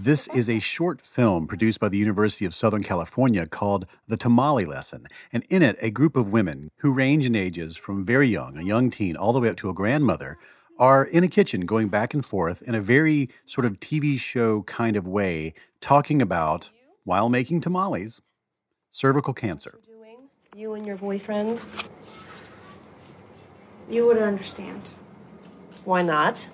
This 0.04 0.28
is 0.30 0.50
a 0.50 0.58
short 0.58 1.06
film 1.06 1.46
produced 1.46 1.80
by 1.80 1.88
the 1.88 2.00
University 2.00 2.44
of 2.44 2.56
Southern 2.56 2.82
California 2.82 3.46
called 3.46 3.86
The 4.08 4.18
Tamale 4.18 4.66
Lesson. 4.66 5.06
And 5.32 5.46
in 5.48 5.62
it, 5.62 5.78
a 5.80 5.92
group 5.92 6.16
of 6.16 6.34
women 6.34 6.72
who 6.78 6.92
range 6.92 7.24
in 7.24 7.36
ages 7.36 7.78
from 7.78 8.04
very 8.04 8.28
young, 8.28 8.58
a 8.58 8.64
young 8.64 8.90
teen, 8.90 9.16
all 9.16 9.32
the 9.32 9.40
way 9.40 9.50
up 9.50 9.58
to 9.58 9.70
a 9.70 9.76
grandmother, 9.76 10.38
are 10.80 11.06
in 11.06 11.24
a 11.24 11.28
kitchen 11.28 11.68
going 11.68 11.90
back 11.90 12.16
and 12.16 12.26
forth 12.26 12.64
in 12.64 12.74
a 12.74 12.82
very 12.82 13.30
sort 13.46 13.64
of 13.64 13.80
TV 13.80 14.20
show 14.20 14.64
kind 14.64 14.96
of 14.96 15.08
way, 15.08 15.54
talking 15.82 16.20
about, 16.20 16.72
while 17.04 17.30
making 17.30 17.62
tamales, 17.62 18.22
cervical 18.90 19.36
cancer. 19.36 19.78
You 20.56 20.74
and 20.74 20.84
your 20.84 20.98
boyfriend? 20.98 21.62
You 23.88 24.08
would 24.08 24.18
understand. 24.18 24.90
Why 25.86 26.02
not? 26.02 26.50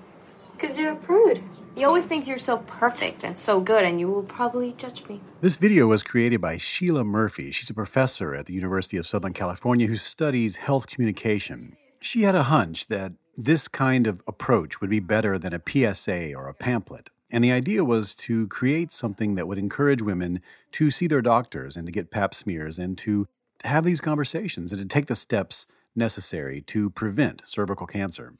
Because 0.51 0.77
you're 0.77 0.91
a 0.91 0.97
prude. 0.97 1.41
You 1.77 1.85
always 1.85 2.05
think 2.05 2.27
you're 2.27 2.39
so 2.39 2.57
perfect 2.65 3.23
and 3.23 3.37
so 3.37 3.59
good, 3.59 3.83
and 3.83 3.99
you 3.99 4.07
will 4.07 4.23
probably 4.23 4.73
judge 4.73 5.07
me. 5.07 5.21
This 5.41 5.57
video 5.57 5.85
was 5.85 6.01
created 6.01 6.41
by 6.41 6.57
Sheila 6.57 7.03
Murphy. 7.03 7.51
She's 7.51 7.69
a 7.69 7.73
professor 7.75 8.33
at 8.33 8.47
the 8.47 8.53
University 8.53 8.97
of 8.97 9.05
Southern 9.05 9.33
California 9.33 9.85
who 9.85 9.95
studies 9.95 10.55
health 10.55 10.87
communication. 10.87 11.77
She 11.99 12.23
had 12.23 12.33
a 12.33 12.43
hunch 12.43 12.87
that 12.87 13.13
this 13.37 13.67
kind 13.67 14.07
of 14.07 14.23
approach 14.25 14.81
would 14.81 14.89
be 14.89 14.99
better 14.99 15.37
than 15.37 15.53
a 15.53 15.61
PSA 15.63 16.33
or 16.33 16.47
a 16.47 16.53
pamphlet. 16.55 17.11
And 17.29 17.43
the 17.43 17.51
idea 17.51 17.85
was 17.85 18.15
to 18.15 18.47
create 18.47 18.91
something 18.91 19.35
that 19.35 19.47
would 19.47 19.59
encourage 19.59 20.01
women 20.01 20.41
to 20.71 20.89
see 20.89 21.05
their 21.05 21.21
doctors 21.21 21.77
and 21.77 21.85
to 21.85 21.91
get 21.91 22.09
pap 22.09 22.33
smears 22.33 22.79
and 22.79 22.97
to 22.97 23.27
have 23.65 23.83
these 23.83 24.01
conversations 24.01 24.71
and 24.71 24.81
to 24.81 24.87
take 24.87 25.05
the 25.05 25.15
steps 25.15 25.67
necessary 25.95 26.61
to 26.61 26.89
prevent 26.89 27.43
cervical 27.45 27.85
cancer. 27.85 28.33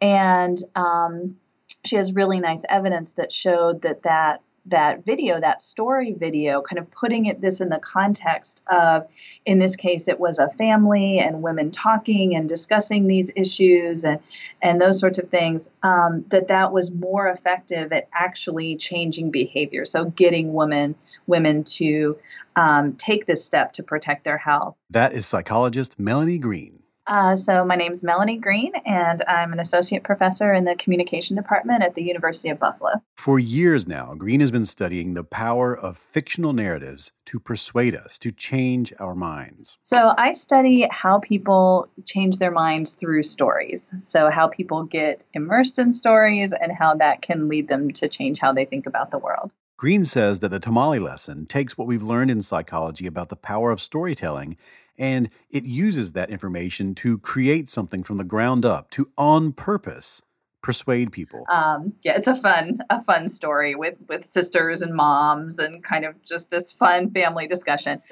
and 0.00 0.64
um, 0.74 1.36
she 1.84 1.96
has 1.96 2.12
really 2.12 2.40
nice 2.40 2.64
evidence 2.68 3.14
that 3.14 3.32
showed 3.32 3.82
that 3.82 4.02
that 4.02 4.42
that 4.66 5.04
video 5.04 5.40
that 5.40 5.60
story 5.60 6.12
video 6.12 6.60
kind 6.60 6.78
of 6.78 6.90
putting 6.90 7.26
it 7.26 7.40
this 7.40 7.60
in 7.60 7.68
the 7.68 7.78
context 7.78 8.62
of 8.66 9.06
in 9.46 9.58
this 9.58 9.76
case 9.76 10.08
it 10.08 10.20
was 10.20 10.38
a 10.38 10.50
family 10.50 11.18
and 11.18 11.42
women 11.42 11.70
talking 11.70 12.34
and 12.34 12.48
discussing 12.48 13.06
these 13.06 13.32
issues 13.34 14.04
and 14.04 14.20
and 14.60 14.80
those 14.80 14.98
sorts 14.98 15.18
of 15.18 15.28
things 15.28 15.70
um, 15.82 16.24
that 16.28 16.48
that 16.48 16.72
was 16.72 16.90
more 16.90 17.28
effective 17.28 17.92
at 17.92 18.08
actually 18.12 18.76
changing 18.76 19.30
behavior 19.30 19.84
so 19.84 20.04
getting 20.04 20.52
women 20.52 20.94
women 21.26 21.64
to 21.64 22.18
um, 22.56 22.94
take 22.96 23.24
this 23.26 23.44
step 23.44 23.72
to 23.72 23.82
protect 23.82 24.24
their 24.24 24.38
health 24.38 24.76
That 24.90 25.12
is 25.12 25.26
psychologist 25.26 25.98
Melanie 25.98 26.38
Green. 26.38 26.77
Uh, 27.08 27.34
so 27.34 27.64
my 27.64 27.74
name 27.74 27.92
is 27.92 28.04
Melanie 28.04 28.36
Green, 28.36 28.72
and 28.84 29.22
I'm 29.26 29.54
an 29.54 29.60
associate 29.60 30.04
professor 30.04 30.52
in 30.52 30.64
the 30.64 30.74
communication 30.74 31.36
department 31.36 31.82
at 31.82 31.94
the 31.94 32.04
University 32.04 32.50
of 32.50 32.58
Buffalo. 32.58 33.02
For 33.16 33.38
years 33.38 33.88
now, 33.88 34.14
Green 34.14 34.40
has 34.40 34.50
been 34.50 34.66
studying 34.66 35.14
the 35.14 35.24
power 35.24 35.76
of 35.76 35.96
fictional 35.96 36.52
narratives 36.52 37.10
to 37.24 37.40
persuade 37.40 37.96
us, 37.96 38.18
to 38.18 38.30
change 38.30 38.92
our 39.00 39.14
minds. 39.14 39.78
So 39.82 40.12
I 40.18 40.32
study 40.32 40.86
how 40.90 41.18
people 41.20 41.88
change 42.04 42.36
their 42.36 42.50
minds 42.50 42.92
through 42.92 43.22
stories. 43.22 43.94
So 43.98 44.28
how 44.30 44.48
people 44.48 44.84
get 44.84 45.24
immersed 45.32 45.78
in 45.78 45.92
stories 45.92 46.52
and 46.52 46.70
how 46.70 46.94
that 46.96 47.22
can 47.22 47.48
lead 47.48 47.68
them 47.68 47.90
to 47.92 48.08
change 48.08 48.38
how 48.38 48.52
they 48.52 48.66
think 48.66 48.86
about 48.86 49.10
the 49.10 49.18
world. 49.18 49.54
Green 49.78 50.04
says 50.04 50.40
that 50.40 50.48
the 50.48 50.58
tamale 50.58 50.98
lesson 50.98 51.46
takes 51.46 51.78
what 51.78 51.86
we've 51.86 52.02
learned 52.02 52.32
in 52.32 52.42
psychology 52.42 53.06
about 53.06 53.28
the 53.28 53.36
power 53.36 53.70
of 53.70 53.80
storytelling 53.80 54.56
and 54.98 55.30
it 55.50 55.64
uses 55.64 56.12
that 56.12 56.30
information 56.30 56.94
to 56.96 57.18
create 57.18 57.68
something 57.68 58.02
from 58.02 58.16
the 58.16 58.24
ground 58.24 58.64
up, 58.64 58.90
to 58.90 59.10
on 59.16 59.52
purpose 59.52 60.22
persuade 60.62 61.12
people. 61.12 61.44
Um, 61.48 61.94
yeah, 62.02 62.16
it's 62.16 62.26
a 62.26 62.34
fun 62.34 62.78
a 62.90 63.00
fun 63.00 63.28
story 63.28 63.74
with 63.74 63.94
with 64.08 64.24
sisters 64.24 64.82
and 64.82 64.94
moms 64.94 65.58
and 65.58 65.82
kind 65.82 66.04
of 66.04 66.22
just 66.24 66.50
this 66.50 66.72
fun 66.72 67.10
family 67.10 67.46
discussion. 67.46 68.02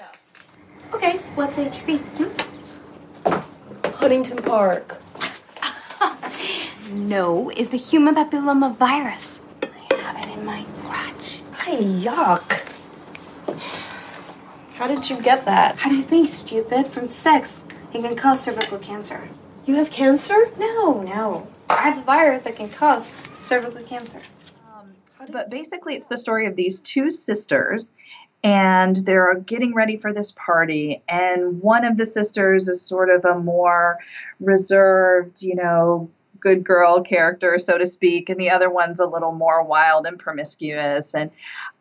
Okay, 0.94 1.18
what's 1.34 1.56
HB? 1.56 1.98
Hmm? 1.98 3.40
Huntington 3.96 4.38
Park. 4.38 5.02
No, 6.92 7.50
is 7.50 7.70
the 7.70 7.76
human 7.76 8.14
papilloma 8.14 8.72
virus. 8.76 9.40
I 9.60 9.94
have 9.96 10.16
it 10.22 10.32
in 10.38 10.44
my 10.44 10.64
crotch. 10.82 11.42
Ay, 11.66 11.78
yuck. 11.82 12.55
How 14.76 14.86
did 14.86 15.08
you 15.08 15.18
get 15.22 15.46
that? 15.46 15.76
How 15.76 15.88
do 15.88 15.96
you 15.96 16.02
think, 16.02 16.28
stupid? 16.28 16.86
From 16.86 17.08
sex. 17.08 17.64
It 17.94 18.02
can 18.02 18.14
cause 18.14 18.42
cervical 18.42 18.78
cancer. 18.78 19.26
You 19.64 19.76
have 19.76 19.90
cancer? 19.90 20.50
No, 20.58 21.00
no. 21.00 21.48
I 21.70 21.76
have 21.76 21.96
a 21.96 22.02
virus 22.02 22.42
that 22.44 22.56
can 22.56 22.68
cause 22.68 23.06
cervical 23.38 23.80
cancer. 23.84 24.20
Um, 24.70 24.90
but 25.30 25.48
basically, 25.48 25.94
it's 25.94 26.08
the 26.08 26.18
story 26.18 26.46
of 26.46 26.56
these 26.56 26.82
two 26.82 27.10
sisters, 27.10 27.94
and 28.44 28.96
they're 28.96 29.36
getting 29.36 29.72
ready 29.72 29.96
for 29.96 30.12
this 30.12 30.32
party. 30.32 31.02
And 31.08 31.62
one 31.62 31.86
of 31.86 31.96
the 31.96 32.04
sisters 32.04 32.68
is 32.68 32.82
sort 32.82 33.08
of 33.08 33.24
a 33.24 33.38
more 33.38 33.98
reserved, 34.40 35.42
you 35.42 35.54
know, 35.54 36.10
good 36.40 36.64
girl 36.64 37.00
character, 37.02 37.58
so 37.58 37.78
to 37.78 37.86
speak, 37.86 38.28
and 38.28 38.40
the 38.40 38.50
other 38.50 38.70
one's 38.70 39.00
a 39.00 39.06
little 39.06 39.32
more 39.32 39.62
wild 39.62 40.06
and 40.06 40.18
promiscuous. 40.18 41.14
And 41.14 41.30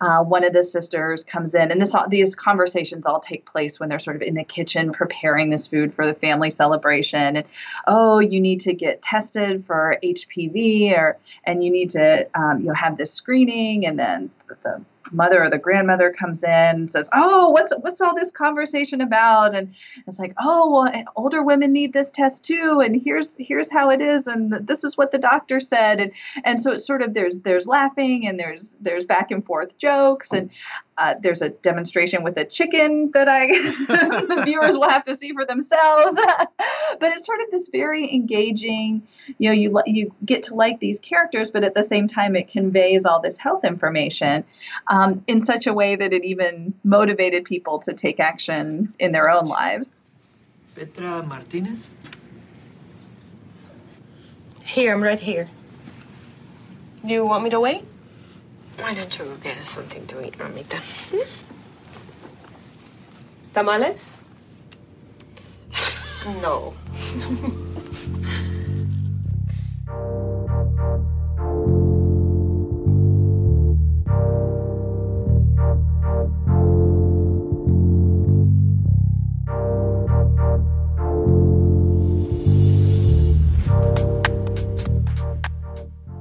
uh, 0.02 0.24
one 0.24 0.44
of 0.44 0.54
the 0.54 0.64
sisters 0.64 1.24
comes 1.24 1.56
in, 1.56 1.72
and 1.72 1.82
this 1.82 1.96
these 2.10 2.36
conversations 2.36 3.06
all 3.06 3.20
take 3.20 3.46
place 3.46 3.80
when 3.80 3.90
they're 3.90 4.00
sort 4.00 4.16
of 4.16 4.22
in 4.22 4.34
the 4.34 4.44
kitchen 4.44 4.92
preparing 4.92 5.50
this 5.50 5.68
food 5.68 5.94
for 5.94 6.06
the 6.06 6.14
family 6.14 6.50
celebration. 6.50 7.38
And 7.38 7.46
oh, 7.88 8.20
you 8.20 8.40
need 8.40 8.62
to 8.62 8.74
get 8.74 9.02
tested 9.02 9.64
for 9.64 9.98
HPV, 10.04 10.98
or 10.98 11.18
and 11.44 11.64
you 11.64 11.72
need 11.72 11.92
to 11.92 12.28
um, 12.34 12.62
you 12.62 12.68
know 12.68 12.74
have 12.74 12.98
this 12.98 13.14
screening, 13.14 13.86
and 13.86 13.98
then 14.00 14.30
the 14.62 14.84
mother 15.12 15.44
or 15.44 15.50
the 15.50 15.58
grandmother 15.58 16.12
comes 16.12 16.44
in 16.44 16.50
and 16.52 16.92
says, 16.92 17.10
"Oh, 17.14 17.50
what's 17.50 17.74
what's 17.82 18.02
all 18.02 18.16
this 18.16 18.32
conversation 18.32 19.02
about?" 19.02 19.56
And 19.56 19.74
it's 20.08 20.20
like, 20.20 20.34
"Oh, 20.42 20.72
well, 20.72 20.94
eh, 20.94 21.04
older 21.16 21.44
women 21.44 21.74
need 21.74 21.94
this 21.94 22.12
test 22.12 22.46
too, 22.46 22.82
and 22.84 23.02
here's 23.02 23.36
here's 23.40 23.72
how 23.72 23.90
it 23.90 24.02
is, 24.02 24.28
and 24.28 24.52
this 24.54 24.84
is 24.84 24.98
what 24.98 25.12
the 25.12 25.18
doctor 25.18 25.60
said." 25.60 26.00
And 26.00 26.12
and 26.44 26.62
so 26.62 26.74
it's 26.74 26.86
sort 26.86 27.02
of 27.02 27.14
there's 27.14 27.42
there's 27.42 27.68
laughing 27.68 28.28
and 28.28 28.40
there's 28.40 28.76
there's 28.80 29.06
back 29.06 29.32
and 29.32 29.46
forth 29.46 29.78
jokes, 29.78 30.32
and 30.34 30.50
Uh, 30.98 31.16
there's 31.20 31.42
a 31.42 31.50
demonstration 31.50 32.24
with 32.24 32.38
a 32.38 32.46
chicken 32.46 33.12
that 33.14 33.28
I 33.28 33.48
the 33.48 34.44
viewers 34.46 34.76
will 34.76 34.90
have 34.90 35.04
to 35.04 35.16
see 35.16 35.34
for 35.34 35.46
themselves. 35.46 36.16
but 37.00 37.12
it's 37.12 37.26
sort 37.26 37.42
of 37.42 37.52
this 37.52 37.68
very 37.68 38.14
engaging. 38.14 39.06
You 39.38 39.50
know, 39.50 39.54
you 39.54 39.82
you 39.86 40.16
get 40.24 40.44
to 40.44 40.56
like 40.56 40.80
these 40.80 41.02
characters, 41.02 41.52
but 41.52 41.64
at 41.66 41.74
the 41.74 41.84
same 41.84 42.08
time, 42.08 42.36
it 42.36 42.48
conveys 42.48 43.06
all 43.06 43.20
this 43.20 43.38
health 43.38 43.66
information 43.66 44.46
um, 44.88 45.24
in 45.28 45.42
such 45.42 45.68
a 45.68 45.74
way 45.74 45.98
that 45.98 46.14
it 46.14 46.24
even 46.24 46.74
motivated 46.84 47.44
people 47.44 47.80
to 47.80 47.94
take 47.94 48.20
action 48.20 48.94
in 48.98 49.12
their 49.12 49.30
own 49.30 49.48
lives. 49.48 49.98
Petra 50.76 51.24
Martinez? 51.24 51.90
Here, 54.64 54.94
I'm 54.94 55.04
right 55.04 55.20
here. 55.20 55.50
You 57.04 57.26
want 57.26 57.44
me 57.44 57.50
to 57.52 57.60
wait? 57.60 57.84
Why 58.78 58.94
don't 58.94 59.18
you 59.18 59.26
go 59.26 59.36
get 59.38 59.58
us 59.58 59.70
something 59.70 60.06
to 60.08 60.26
eat, 60.26 60.38
Mamita? 60.38 60.80
Hmm? 61.10 61.22
Tamales? 63.54 64.30
No. 66.42 66.74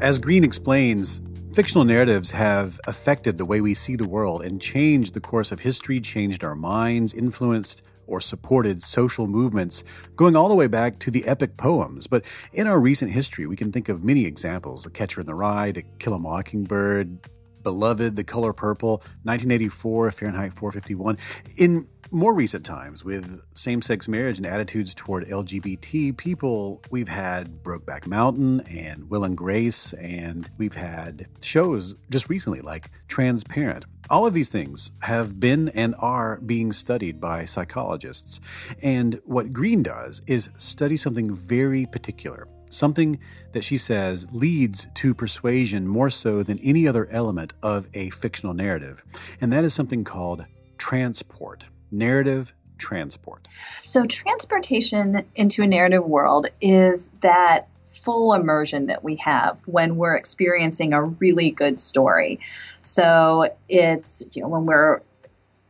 As 0.01 0.19
Green 0.19 0.45
explains, 0.45 1.23
fictional 1.55 1.85
narratives 1.85 2.33
have 2.33 2.81
affected 2.89 3.39
the 3.39 3.45
way 3.45 3.61
we 3.61 3.75
see 3.75 3.95
the 3.95 4.09
world 4.09 4.45
and 4.45 4.61
changed 4.61 5.15
the 5.15 5.21
course 5.21 5.53
of 5.53 5.61
history, 5.61 6.01
changed 6.01 6.43
our 6.43 6.57
minds, 6.57 7.15
influenced 7.15 7.83
or 8.09 8.21
supported 8.21 8.83
social 8.83 9.29
movements, 9.29 9.85
going 10.17 10.35
all 10.35 10.49
the 10.49 10.55
way 10.57 10.67
back 10.67 10.99
to 10.99 11.13
the 11.13 11.25
epic 11.27 11.57
poems. 11.57 12.09
But 12.09 12.25
in 12.53 12.67
our 12.67 12.81
recent 12.81 13.13
history, 13.13 13.47
we 13.47 13.55
can 13.55 13.71
think 13.71 13.89
of 13.89 14.03
many 14.03 14.27
examples 14.27 14.83
The 14.83 14.91
Catcher 14.91 15.21
in 15.21 15.27
the 15.27 15.35
Rye, 15.37 15.71
To 15.71 15.83
Kill 16.01 16.15
a 16.15 16.19
Mockingbird, 16.19 17.21
Beloved, 17.65 18.15
The 18.15 18.23
Color 18.23 18.53
Purple, 18.53 18.99
1984, 19.25 20.13
Fahrenheit 20.13 20.53
451. 20.53 21.19
In 21.57 21.89
more 22.11 22.35
recent 22.35 22.65
times, 22.65 23.05
with 23.05 23.43
same 23.55 23.83
sex 23.83 24.07
marriage 24.07 24.37
and 24.37 24.47
attitudes 24.47 24.95
toward 24.95 25.27
LGBT 25.27 26.17
people, 26.17 26.83
we've 26.91 27.09
had 27.09 27.65
Brokeback 27.65 28.07
Mountain 28.07 28.61
and 28.71 29.11
Will 29.11 29.25
and 29.25 29.37
Grace, 29.37 29.93
and 29.95 30.49
we've 30.59 30.75
had 30.75 31.27
shows 31.43 31.95
just 32.11 32.29
recently 32.29 32.61
like 32.61 32.91
Transparent. 33.09 33.85
All 34.11 34.27
of 34.27 34.35
these 34.35 34.51
things 34.51 34.91
have 35.01 35.41
been 35.41 35.71
and 35.71 35.95
are 35.99 36.39
being 36.45 36.73
studied 36.73 37.21
by 37.21 37.47
psychologists. 37.47 38.39
And 38.83 39.21
what 39.25 39.53
Green 39.53 39.83
does 39.83 40.21
is 40.27 40.51
study 40.59 40.99
something 40.99 41.35
very 41.35 41.87
particular 41.87 42.47
something 42.71 43.19
that 43.53 43.65
she 43.65 43.77
says 43.77 44.27
leads 44.33 44.89
to 44.95 45.15
persuasion 45.15 45.87
more 45.87 46.11
so 46.11 46.43
than 46.43 46.59
any 46.61 46.87
other 46.87 47.09
element 47.11 47.53
of 47.63 47.87
a 47.95 48.11
fictional 48.11 48.55
narrative. 48.55 49.03
And 49.41 49.53
that 49.53 49.65
is 49.65 49.73
something 49.73 50.05
called 50.05 50.45
transport, 50.79 51.65
narrative 51.91 52.53
transport. 52.79 53.49
So, 53.85 54.07
transportation 54.07 55.25
into 55.35 55.63
a 55.63 55.67
narrative 55.67 56.05
world 56.05 56.49
is 56.61 57.11
that 57.21 57.69
full 57.85 58.35
immersion 58.35 58.87
that 58.87 59.05
we 59.05 59.17
have 59.17 59.61
when 59.67 59.97
we're 59.97 60.17
experiencing 60.17 60.93
a 60.93 61.03
really 61.03 61.51
good 61.51 61.79
story. 61.79 62.41
So, 62.83 63.55
it's, 63.69 64.25
you 64.33 64.43
know, 64.43 64.49
when 64.49 64.67
we're 64.67 65.01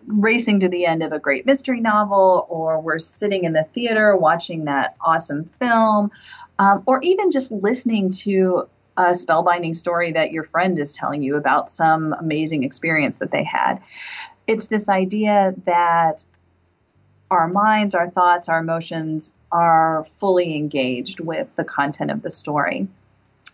racing 0.07 0.61
to 0.61 0.68
the 0.68 0.87
end 0.87 1.02
of 1.02 1.12
a 1.12 1.18
great 1.18 1.46
mystery 1.46 1.80
novel, 1.80 2.46
or 2.48 2.80
we're 2.80 2.98
sitting 2.98 3.44
in 3.44 3.52
the 3.52 3.64
theater 3.64 4.16
watching 4.16 4.64
that 4.64 4.96
awesome 5.00 5.44
film, 5.44 6.11
um, 6.58 6.82
or 6.86 7.00
even 7.02 7.30
just 7.30 7.50
listening 7.50 8.10
to 8.10 8.68
a 8.96 9.10
spellbinding 9.10 9.74
story 9.74 10.12
that 10.12 10.30
your 10.32 10.44
friend 10.44 10.78
is 10.78 10.92
telling 10.92 11.22
you 11.22 11.36
about 11.36 11.68
some 11.68 12.12
amazing 12.12 12.62
experience 12.62 13.18
that 13.18 13.30
they 13.30 13.42
had. 13.42 13.82
It's 14.46 14.68
this 14.68 14.88
idea 14.88 15.54
that 15.64 16.24
our 17.30 17.48
minds, 17.48 17.94
our 17.94 18.08
thoughts, 18.08 18.48
our 18.48 18.60
emotions 18.60 19.32
are 19.50 20.04
fully 20.04 20.56
engaged 20.56 21.20
with 21.20 21.48
the 21.56 21.64
content 21.64 22.10
of 22.10 22.22
the 22.22 22.30
story. 22.30 22.86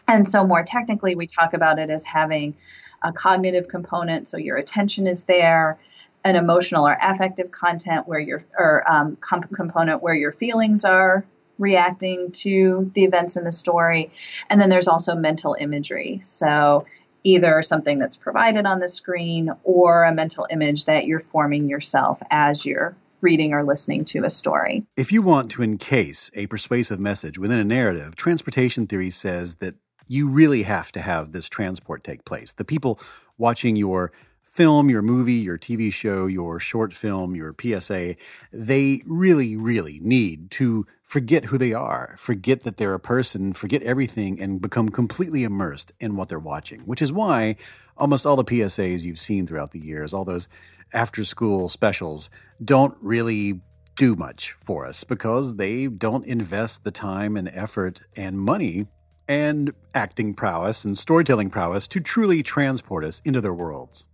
And 0.07 0.27
so, 0.27 0.47
more 0.47 0.65
technically, 0.65 1.15
we 1.15 1.27
talk 1.27 1.55
about 1.55 1.79
it 1.79 1.89
as 1.89 2.05
having 2.05 2.57
a 3.03 3.13
cognitive 3.13 3.69
component, 3.69 4.29
so 4.29 4.37
your 4.37 4.57
attention 4.57 5.07
is 5.07 5.25
there, 5.25 5.79
an 6.25 6.37
emotional 6.37 6.87
or 6.87 6.99
affective 7.01 7.51
content 7.51 8.07
where 8.07 8.19
your 8.19 8.45
or 8.59 8.91
um, 8.91 9.17
comp- 9.17 9.55
component 9.55 10.03
where 10.03 10.15
your 10.15 10.33
feelings 10.33 10.85
are 10.85 11.25
reacting 11.61 12.33
to 12.33 12.91
the 12.95 13.05
events 13.05 13.37
in 13.37 13.45
the 13.45 13.53
story, 13.53 14.11
and 14.49 14.61
then 14.61 14.71
there's 14.71 14.89
also 14.89 15.15
mental 15.15 15.57
imagery. 15.59 16.21
So 16.23 16.87
either 17.23 17.63
something 17.63 17.99
that's 17.99 18.17
provided 18.17 18.67
on 18.67 18.79
the 18.79 18.89
screen 18.89 19.53
or 19.63 20.05
a 20.05 20.15
mental 20.15 20.47
image 20.51 20.87
that 20.87 21.07
you're 21.07 21.21
forming 21.21 21.69
yourself 21.69 22.21
as 22.31 22.65
you're 22.65 22.97
reading 23.21 23.53
or 23.53 23.63
listening 23.63 24.05
to 24.07 24.25
a 24.25 24.31
story. 24.31 24.85
If 24.97 25.13
you 25.13 25.21
want 25.21 25.51
to 25.53 25.63
encase 25.63 26.31
a 26.35 26.47
persuasive 26.47 26.99
message 26.99 27.39
within 27.39 27.59
a 27.59 27.65
narrative, 27.65 28.17
transportation 28.17 28.87
theory 28.87 29.11
says 29.11 29.57
that 29.57 29.75
you 30.09 30.29
really 30.29 30.63
have 30.63 30.91
to 30.93 31.01
have 31.01 31.33
this 31.33 31.49
transport 31.49 32.03
take 32.03 32.25
place. 32.25 32.55
The 32.55 32.65
people 32.65 32.99
watching 33.37 33.77
your 33.77 34.13
film, 34.43 34.91
your 34.91 35.03
movie, 35.03 35.35
your 35.35 35.59
TV 35.59 35.93
show, 35.93 36.27
your 36.27 36.59
short 36.59 36.93
film, 36.93 37.37
your 37.37 37.55
PSA, 37.61 38.17
they 38.53 39.03
really, 39.07 39.57
really 39.57 40.01
need 40.03 40.51
to 40.51 40.87
forget 41.11 41.47
who 41.47 41.59
they 41.59 41.73
are, 41.73 42.15
forget 42.17 42.63
that 42.63 42.77
they're 42.77 42.95
a 42.95 43.01
person, 43.01 43.53
forget 43.53 43.83
everything, 43.83 44.41
and 44.41 44.61
become 44.61 44.89
completely 44.89 45.43
immersed 45.43 45.91
in 45.99 46.15
what 46.15 46.29
they're 46.29 46.39
watching, 46.39 46.79
which 46.83 47.03
is 47.03 47.11
why 47.11 47.57
almost 47.97 48.25
all 48.25 48.37
the 48.37 48.45
PSAs 48.45 49.03
you've 49.03 49.19
seen 49.19 49.45
throughout 49.45 49.73
the 49.73 49.81
years, 49.81 50.15
all 50.15 50.25
those 50.25 50.49
after 50.93 51.25
school 51.25 51.69
specials, 51.69 52.31
don't 52.65 52.97
really 53.01 53.61
do 53.97 54.15
much 54.15 54.55
for 54.63 54.87
us 54.87 55.03
because 55.03 55.57
they 55.57 55.89
don't 55.89 56.25
invest 56.27 56.85
the 56.85 56.93
time 56.93 57.37
and 57.37 57.51
effort 57.53 58.01
and 58.15 58.39
money 58.39 58.87
and 59.27 59.73
acting 59.97 60.33
prowess 60.33 60.85
and 60.85 60.97
storytelling 60.97 61.51
prowess 61.51 61.89
to 61.89 61.99
truly 61.99 62.41
transport 62.41 63.05
us 63.05 63.21
into 63.25 63.41
their 63.41 63.53
worlds. 63.53 64.05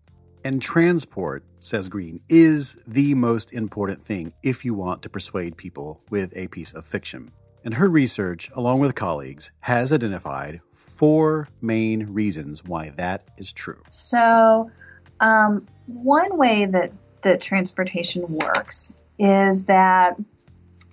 And 0.46 0.62
transport, 0.62 1.42
says 1.58 1.88
Green, 1.88 2.20
is 2.28 2.76
the 2.86 3.16
most 3.16 3.52
important 3.52 4.04
thing 4.04 4.32
if 4.44 4.64
you 4.64 4.74
want 4.74 5.02
to 5.02 5.08
persuade 5.08 5.56
people 5.56 6.00
with 6.08 6.32
a 6.36 6.46
piece 6.46 6.72
of 6.72 6.86
fiction. 6.86 7.32
And 7.64 7.74
her 7.74 7.88
research, 7.88 8.48
along 8.54 8.78
with 8.78 8.94
colleagues, 8.94 9.50
has 9.58 9.92
identified 9.92 10.60
four 10.76 11.48
main 11.60 12.14
reasons 12.14 12.62
why 12.62 12.90
that 12.90 13.26
is 13.36 13.52
true. 13.52 13.82
So, 13.90 14.70
um, 15.18 15.66
one 15.86 16.36
way 16.36 16.66
that, 16.66 16.92
that 17.22 17.40
transportation 17.40 18.24
works 18.28 18.92
is 19.18 19.64
that 19.64 20.14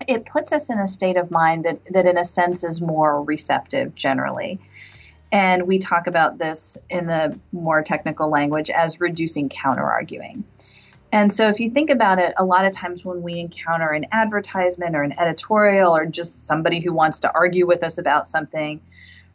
it 0.07 0.25
puts 0.25 0.51
us 0.51 0.71
in 0.71 0.79
a 0.79 0.87
state 0.87 1.17
of 1.17 1.29
mind 1.29 1.65
that, 1.65 1.79
that, 1.91 2.07
in 2.07 2.17
a 2.17 2.25
sense, 2.25 2.63
is 2.63 2.81
more 2.81 3.23
receptive 3.23 3.93
generally. 3.93 4.59
And 5.33 5.63
we 5.63 5.79
talk 5.79 6.05
about 6.05 6.37
this 6.37 6.77
in 6.91 7.07
the 7.07 7.37
more 7.51 7.81
technical 7.81 8.29
language 8.29 8.69
as 8.69 9.01
reducing 9.01 9.49
counter 9.49 9.83
arguing. 9.83 10.43
And 11.11 11.33
so, 11.33 11.49
if 11.49 11.59
you 11.59 11.71
think 11.71 11.89
about 11.89 12.19
it, 12.19 12.35
a 12.37 12.45
lot 12.45 12.65
of 12.65 12.71
times 12.71 13.03
when 13.03 13.23
we 13.23 13.39
encounter 13.39 13.89
an 13.89 14.05
advertisement 14.11 14.95
or 14.95 15.01
an 15.01 15.19
editorial 15.19 15.95
or 15.95 16.05
just 16.05 16.45
somebody 16.45 16.79
who 16.79 16.93
wants 16.93 17.19
to 17.21 17.33
argue 17.33 17.65
with 17.65 17.83
us 17.83 17.97
about 17.97 18.27
something, 18.27 18.79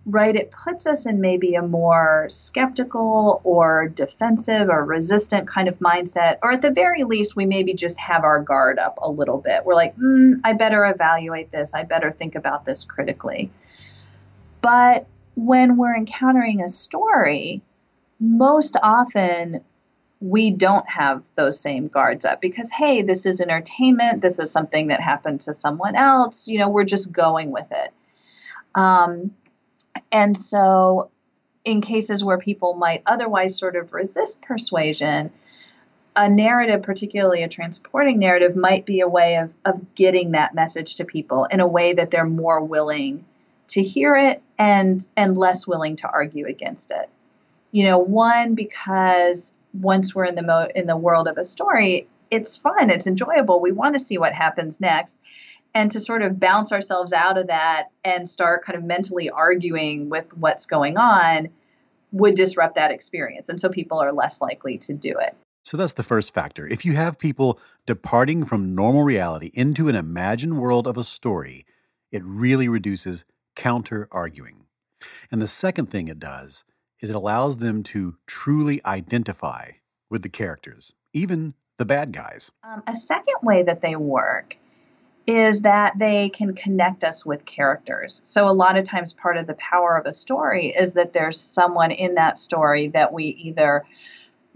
right, 0.07 0.37
it 0.37 0.53
puts 0.53 0.87
us 0.87 1.05
in 1.05 1.21
maybe 1.21 1.57
a 1.57 1.63
more 1.63 2.27
skeptical 2.29 3.41
or 3.43 3.89
defensive 3.89 4.69
or 4.69 4.85
resistant 4.85 5.49
kind 5.49 5.67
of 5.67 5.81
mindset. 5.81 6.39
Or 6.43 6.53
at 6.53 6.63
the 6.63 6.71
very 6.71 7.03
least, 7.03 7.35
we 7.35 7.45
maybe 7.45 7.75
just 7.75 7.99
have 7.99 8.23
our 8.23 8.41
guard 8.41 8.79
up 8.79 8.99
a 9.03 9.11
little 9.11 9.39
bit. 9.39 9.65
We're 9.65 9.75
like, 9.75 9.97
mm, 9.97 10.35
I 10.45 10.53
better 10.53 10.87
evaluate 10.87 11.51
this, 11.51 11.75
I 11.75 11.83
better 11.83 12.13
think 12.13 12.37
about 12.37 12.65
this 12.65 12.85
critically. 12.85 13.51
But 14.61 15.07
when 15.39 15.77
we're 15.77 15.97
encountering 15.97 16.63
a 16.63 16.69
story, 16.69 17.63
most 18.19 18.77
often 18.83 19.61
we 20.21 20.51
don't 20.51 20.89
have 20.89 21.25
those 21.37 21.61
same 21.61 21.87
guards 21.87 22.25
up 22.25 22.41
because, 22.41 22.73
hey, 22.73 23.03
this 23.03 23.25
is 23.25 23.41
entertainment. 23.41 24.21
This 24.21 24.41
is 24.41 24.51
something 24.51 24.89
that 24.89 25.01
happened 25.01 25.43
to 25.43 25.53
someone 25.53 25.95
else. 25.95 26.49
You 26.49 26.59
know, 26.59 26.69
we're 26.69 26.85
just 26.85 27.13
going 27.13 27.53
with 27.53 27.69
it. 27.71 27.93
Um, 28.75 29.33
and 30.11 30.37
so, 30.37 31.11
in 31.65 31.83
cases 31.83 32.25
where 32.25 32.39
people 32.39 32.75
might 32.75 33.03
otherwise 33.07 33.57
sort 33.57 33.77
of 33.77 33.93
resist 33.93 34.43
persuasion, 34.43 35.31
a 36.17 36.29
narrative, 36.29 36.83
particularly 36.83 37.45
a 37.45 37.49
transporting 37.49 38.19
narrative, 38.19 38.57
might 38.57 38.85
be 38.87 39.01
a 39.01 39.09
way 39.09 39.37
of, 39.37 39.53
of 39.65 39.95
getting 39.95 40.33
that 40.33 40.53
message 40.53 40.97
to 40.97 41.05
people 41.05 41.45
in 41.45 41.61
a 41.61 41.67
way 41.67 41.93
that 41.93 42.11
they're 42.11 42.27
more 42.27 42.61
willing 42.61 43.25
to 43.69 43.83
hear 43.85 44.17
it 44.17 44.43
and 44.59 45.07
and 45.17 45.39
less 45.39 45.67
willing 45.67 45.97
to 45.97 46.09
argue 46.09 46.47
against 46.47 46.91
it. 46.91 47.09
You 47.71 47.85
know, 47.85 47.99
one 47.99 48.55
because 48.55 49.55
once 49.73 50.15
we're 50.15 50.25
in 50.25 50.35
the 50.35 50.43
mo- 50.43 50.71
in 50.75 50.87
the 50.87 50.97
world 50.97 51.29
of 51.29 51.39
a 51.39 51.45
story, 51.45 52.09
it's 52.31 52.57
fun, 52.57 52.91
it's 52.91 53.07
enjoyable. 53.07 53.61
We 53.61 53.73
want 53.73 53.95
to 53.95 54.01
see 54.01 54.19
what 54.19 54.33
happens 54.33 54.81
next. 54.81 55.21
And 55.75 55.91
to 55.93 56.01
sort 56.01 56.23
of 56.23 56.41
bounce 56.41 56.73
ourselves 56.73 57.13
out 57.13 57.39
of 57.39 57.49
that 57.49 57.89
and 58.03 58.29
start 58.29 58.65
kind 58.65 58.77
of 58.77 58.85
mentally 58.85 59.31
arguing 59.31 60.09
with 60.09 60.37
what's 60.37 60.67
going 60.67 60.97
on 60.97 61.51
would 62.11 62.35
disrupt 62.35 62.75
that 62.77 62.91
experience. 62.91 63.51
And 63.51 63.61
so 63.61 63.69
people 63.69 63.99
are 63.99 64.13
less 64.13 64.41
likely 64.41 64.79
to 64.79 64.95
do 64.95 65.17
it. 65.19 65.37
So 65.65 65.77
that's 65.77 65.93
the 65.93 66.03
first 66.03 66.33
factor. 66.33 66.67
If 66.67 66.87
you 66.87 66.95
have 66.95 67.19
people 67.19 67.61
departing 67.85 68.47
from 68.47 68.75
normal 68.75 69.03
reality 69.05 69.51
into 69.53 69.89
an 69.89 69.95
imagined 69.95 70.59
world 70.59 70.87
of 70.87 70.97
a 70.97 71.05
story, 71.05 71.67
it 72.11 72.23
really 72.25 72.69
reduces 72.69 73.27
counter 73.59 74.09
arguing. 74.13 74.65
And 75.31 75.43
the 75.43 75.49
second 75.49 75.87
thing 75.87 76.09
it 76.09 76.21
does 76.21 76.65
is 77.01 77.11
it 77.11 77.17
allows 77.17 77.59
them 77.59 77.83
to 77.83 78.17
truly 78.27 78.81
identify 78.87 79.73
with 80.09 80.23
the 80.23 80.29
characters, 80.29 80.95
even 81.13 81.55
the 81.77 81.85
bad 81.85 82.13
guys. 82.13 82.51
Um, 82.63 82.83
a 82.87 82.95
second 82.95 83.37
way 83.43 83.65
that 83.65 83.81
they 83.81 83.97
work 83.97 84.57
is 85.27 85.63
that 85.63 85.99
they 85.99 86.29
can 86.31 86.55
connect 86.55 87.05
us 87.05 87.27
with 87.27 87.45
characters. 87.45 88.21
So, 88.25 88.49
a 88.49 88.55
lot 88.55 88.79
of 88.79 88.85
times, 88.85 89.13
part 89.13 89.37
of 89.37 89.47
the 89.47 89.55
power 89.55 89.97
of 89.97 90.07
a 90.07 90.13
story 90.13 90.69
is 90.69 90.95
that 90.95 91.13
there's 91.13 91.39
someone 91.39 91.91
in 91.91 92.15
that 92.15 92.39
story 92.39 92.89
that 92.89 93.13
we 93.13 93.25
either 93.27 93.85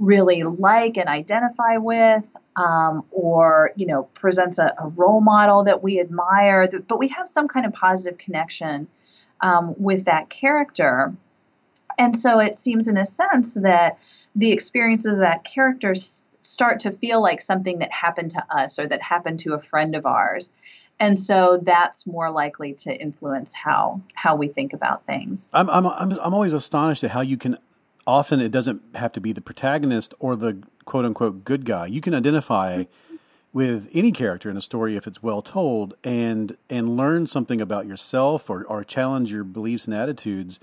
really 0.02 0.42
like 0.42 0.98
and 0.98 1.08
identify 1.08 1.76
with, 1.76 2.34
um, 2.56 3.04
or 3.12 3.70
you 3.76 3.86
know, 3.86 4.02
presents 4.14 4.58
a, 4.58 4.74
a, 4.78 4.88
role 4.88 5.20
model 5.20 5.62
that 5.62 5.80
we 5.80 6.00
admire. 6.00 6.68
But 6.88 6.98
we 6.98 7.08
have 7.08 7.28
some 7.28 7.46
kind 7.46 7.64
of 7.64 7.72
positive 7.72 8.18
connection 8.18 8.88
um, 9.40 9.74
with 9.78 10.06
that 10.06 10.28
character, 10.28 11.14
and 11.98 12.18
so 12.18 12.40
it 12.40 12.56
seems, 12.56 12.88
in 12.88 12.96
a 12.96 13.04
sense, 13.04 13.54
that 13.54 13.98
the 14.34 14.50
experiences 14.50 15.14
of 15.14 15.20
that 15.20 15.44
character 15.44 15.94
start 16.42 16.80
to 16.80 16.90
feel 16.90 17.22
like 17.22 17.40
something 17.40 17.78
that 17.78 17.92
happened 17.92 18.32
to 18.32 18.44
us 18.50 18.80
or 18.80 18.86
that 18.88 19.00
happened 19.00 19.38
to 19.40 19.54
a 19.54 19.60
friend 19.60 19.94
of 19.94 20.04
ours 20.04 20.52
and 20.98 21.18
so 21.18 21.58
that's 21.62 22.06
more 22.06 22.30
likely 22.30 22.74
to 22.74 22.92
influence 22.92 23.52
how 23.52 24.00
how 24.14 24.34
we 24.34 24.48
think 24.48 24.72
about 24.72 25.06
things 25.06 25.48
i'm 25.52 25.70
i'm 25.70 25.86
i'm, 25.86 26.12
I'm 26.20 26.34
always 26.34 26.52
astonished 26.52 27.04
at 27.04 27.12
how 27.12 27.20
you 27.20 27.36
can 27.36 27.58
often 28.06 28.40
it 28.40 28.50
doesn't 28.50 28.82
have 28.94 29.12
to 29.12 29.20
be 29.20 29.32
the 29.32 29.40
protagonist 29.40 30.14
or 30.18 30.36
the 30.36 30.58
quote 30.84 31.04
unquote 31.04 31.44
good 31.44 31.64
guy 31.64 31.86
you 31.86 32.00
can 32.00 32.14
identify 32.14 32.84
with 33.52 33.88
any 33.92 34.10
character 34.10 34.50
in 34.50 34.56
a 34.56 34.62
story 34.62 34.96
if 34.96 35.06
it's 35.06 35.22
well 35.22 35.42
told 35.42 35.94
and 36.02 36.56
and 36.70 36.96
learn 36.96 37.26
something 37.26 37.60
about 37.60 37.86
yourself 37.86 38.50
or 38.50 38.64
or 38.64 38.82
challenge 38.84 39.30
your 39.30 39.44
beliefs 39.44 39.84
and 39.86 39.94
attitudes 39.94 40.58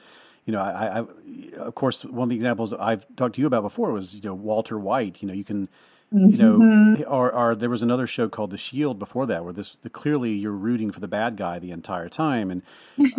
you 0.46 0.54
know, 0.54 0.62
I, 0.62 1.00
I, 1.02 1.60
of 1.60 1.76
course, 1.76 2.04
one 2.04 2.24
of 2.24 2.30
the 2.30 2.36
examples 2.36 2.74
I've 2.74 3.06
talked 3.18 3.36
to 3.36 3.42
you 3.42 3.46
about 3.46 3.62
before 3.62 3.92
was, 3.92 4.16
you 4.16 4.22
know, 4.24 4.34
Walter 4.34 4.80
White. 4.80 5.22
You 5.22 5.28
know, 5.28 5.34
you 5.36 5.44
can, 5.44 5.70
you 6.12 6.38
know, 6.40 6.58
Mm-hmm. 6.58 7.04
or, 7.08 7.32
or 7.32 7.54
there 7.54 7.70
was 7.70 7.84
another 7.84 8.08
show 8.08 8.28
called 8.30 8.50
The 8.50 8.58
Shield 8.58 8.98
before 8.98 9.28
that, 9.28 9.44
where 9.44 9.54
this 9.54 9.78
the, 9.84 9.92
clearly 9.92 10.32
you're 10.32 10.52
rooting 10.52 10.90
for 10.90 11.02
the 11.02 11.08
bad 11.08 11.38
guy 11.38 11.60
the 11.60 11.70
entire 11.70 12.10
time, 12.10 12.50
and 12.50 12.64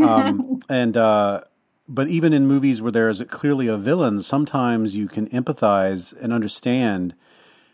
um, 0.02 0.60
and 0.68 0.96
uh, 0.96 1.42
but 1.90 2.08
even 2.08 2.32
in 2.32 2.46
movies 2.46 2.80
where 2.80 2.92
there 2.92 3.08
is 3.08 3.22
clearly 3.28 3.66
a 3.66 3.76
villain, 3.76 4.22
sometimes 4.22 4.94
you 4.94 5.08
can 5.08 5.28
empathize 5.28 6.12
and 6.20 6.32
understand. 6.32 7.14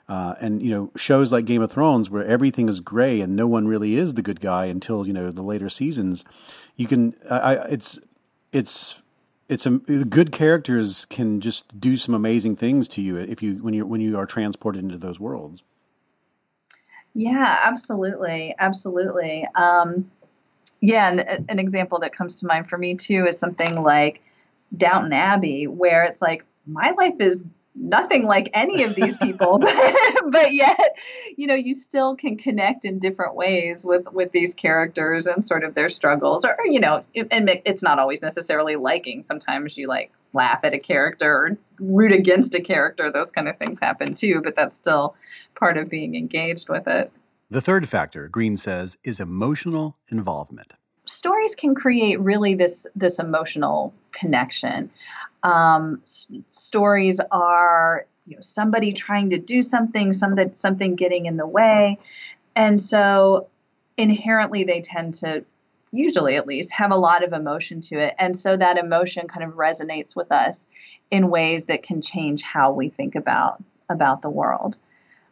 Uh, 0.09 0.37
and 0.41 0.63
you 0.63 0.71
know 0.71 0.93
shows 0.97 1.33
like 1.33 1.45
Game 1.47 1.61
of 1.61 1.73
Thrones 1.73 2.09
where 2.09 2.25
everything 2.25 2.69
is 2.69 2.79
gray 2.79 3.21
and 3.21 3.35
no 3.35 3.49
one 3.49 3.67
really 3.67 3.97
is 3.97 4.15
the 4.15 4.23
good 4.23 4.41
guy 4.41 4.67
until 4.67 5.05
you 5.05 5.13
know 5.13 5.33
the 5.33 5.43
later 5.43 5.69
seasons. 5.69 6.25
You 6.77 6.87
can 6.87 7.17
I, 7.29 7.37
I 7.37 7.53
it's 7.67 7.99
it's 8.53 9.03
it's 9.49 9.67
a 9.67 9.71
good 9.71 10.31
characters 10.31 11.07
can 11.07 11.41
just 11.41 11.81
do 11.81 11.97
some 11.97 12.15
amazing 12.15 12.55
things 12.55 12.87
to 12.89 13.01
you 13.01 13.17
if 13.17 13.43
you 13.43 13.55
when 13.57 13.75
you 13.75 13.85
when 13.85 14.01
you 14.01 14.17
are 14.17 14.27
transported 14.27 14.85
into 14.85 14.97
those 14.97 15.19
worlds. 15.19 15.65
Yeah, 17.15 17.61
absolutely, 17.65 18.55
absolutely. 18.59 19.49
Um, 19.55 20.11
yeah, 20.87 21.09
and 21.09 21.21
uh, 21.21 21.39
an 21.49 21.59
example 21.59 21.99
that 22.01 22.13
comes 22.13 22.41
to 22.41 22.47
mind 22.47 22.69
for 22.69 22.79
me 22.79 22.95
too 22.95 23.27
is 23.27 23.39
something 23.39 23.83
like 23.83 24.23
Downton 24.77 25.13
Abbey, 25.13 25.67
where 25.67 26.05
it's 26.05 26.23
like 26.23 26.45
my 26.65 26.93
life 26.97 27.17
is 27.19 27.47
nothing 27.75 28.25
like 28.25 28.51
any 28.55 28.85
of 28.85 28.95
these 28.95 29.17
people. 29.27 29.63
But 30.29 30.55
yet 30.55 30.97
you 31.37 31.47
know 31.47 31.55
you 31.55 31.73
still 31.73 32.17
can 32.17 32.37
connect 32.37 32.85
in 32.85 32.99
different 32.99 33.37
ways 33.37 33.85
with 33.85 34.11
with 34.13 34.33
these 34.33 34.55
characters 34.55 35.27
and 35.27 35.45
sort 35.45 35.63
of 35.63 35.75
their 35.75 35.89
struggles 35.89 36.45
or 36.45 36.57
you 36.65 36.81
know 36.81 37.05
and 37.31 37.49
it's 37.65 37.83
not 37.83 37.99
always 37.99 38.23
necessarily 38.23 38.77
liking. 38.77 39.23
Sometimes 39.23 39.77
you 39.77 39.87
like 39.89 40.13
laugh 40.33 40.61
at 40.65 40.75
a 40.75 40.79
character 40.79 41.33
or 41.33 41.59
root 41.79 42.13
against 42.13 42.55
a 42.55 42.61
character. 42.61 43.11
Those 43.11 43.31
kind 43.31 43.49
of 43.49 43.57
things 43.57 43.81
happen 43.81 44.15
too 44.15 44.41
but 44.43 44.57
that's 44.57 44.75
still 44.75 45.15
part 45.55 45.77
of 45.77 45.89
being 45.89 46.17
engaged 46.17 46.69
with 46.69 46.89
it 46.89 47.13
the 47.51 47.61
third 47.61 47.89
factor 47.89 48.29
green 48.29 48.57
says 48.57 48.97
is 49.05 49.21
emotional 49.21 49.97
involvement. 50.09 50.73
Stories 51.05 51.55
can 51.55 51.75
create 51.75 52.21
really 52.21 52.55
this 52.55 52.87
this 52.97 53.19
emotional 53.19 53.95
connection. 54.13 54.91
Um, 55.43 56.01
s- 56.03 56.31
stories 56.51 57.21
are 57.31 58.07
you 58.27 58.37
know 58.37 58.41
somebody 58.41 58.93
trying 58.93 59.31
to 59.31 59.39
do 59.39 59.63
something, 59.63 60.13
something 60.13 60.55
something 60.55 60.97
getting 60.97 61.27
in 61.27 61.37
the 61.37 61.47
way, 61.47 61.99
and 62.57 62.81
so 62.81 63.49
inherently 63.97 64.65
they 64.65 64.81
tend 64.81 65.15
to 65.15 65.45
usually 65.93 66.37
at 66.37 66.47
least 66.47 66.73
have 66.73 66.91
a 66.91 66.97
lot 66.97 67.23
of 67.25 67.33
emotion 67.33 67.81
to 67.81 67.99
it. 67.99 68.15
And 68.19 68.37
so 68.37 68.57
that 68.57 68.77
emotion 68.77 69.29
kind 69.29 69.45
of 69.45 69.55
resonates 69.55 70.15
with 70.17 70.31
us 70.33 70.67
in 71.11 71.31
ways 71.31 71.67
that 71.67 71.83
can 71.83 72.03
change 72.03 72.43
how 72.43 72.73
we 72.73 72.89
think 72.89 73.15
about 73.15 73.63
about 73.89 74.23
the 74.23 74.31
world. 74.31 74.77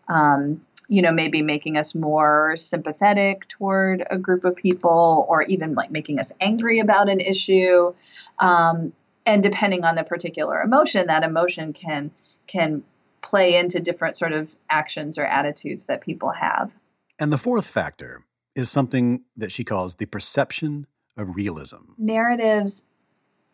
Um, 0.07 0.65
you 0.89 1.03
know 1.03 1.13
maybe 1.13 1.43
making 1.43 1.77
us 1.77 1.95
more 1.95 2.55
sympathetic 2.57 3.49
toward 3.49 4.07
a 4.11 4.19
group 4.19 4.45
of 4.45 4.57
people 4.57 5.27
or 5.29 5.43
even 5.43 5.75
like 5.75 5.91
making 5.91 6.19
us 6.19 6.33
angry 6.41 6.81
about 6.81 7.09
an 7.09 7.21
issue. 7.21 7.95
Um, 8.39 8.93
and 9.27 9.43
depending 9.43 9.85
on 9.85 9.95
the 9.95 10.05
particular 10.05 10.61
emotion 10.61 11.07
that 11.07 11.23
emotion 11.23 11.73
can 11.73 12.11
can 12.47 12.83
play 13.23 13.57
into 13.57 13.81
different 13.81 14.17
sort 14.17 14.33
of 14.33 14.55
actions 14.69 15.19
or 15.19 15.25
attitudes 15.25 15.87
that 15.87 16.03
people 16.03 16.31
have. 16.31 16.75
And 17.19 17.33
the 17.33 17.39
fourth 17.39 17.67
factor 17.67 18.25
is 18.55 18.71
something 18.71 19.23
that 19.37 19.51
she 19.51 19.65
calls 19.65 19.95
the 19.95 20.07
perception 20.07 20.87
of 21.17 21.35
realism. 21.35 21.93
Narratives 21.97 22.85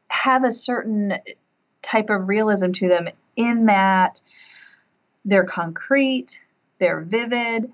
have 0.09 0.45
a 0.45 0.51
certain 0.51 1.15
type 1.83 2.11
of 2.11 2.29
realism 2.29 2.73
to 2.73 2.89
them 2.89 3.09
in 3.37 3.67
that 3.67 4.21
they're 5.25 5.45
concrete 5.45 6.41
they're 6.81 7.01
vivid. 7.01 7.71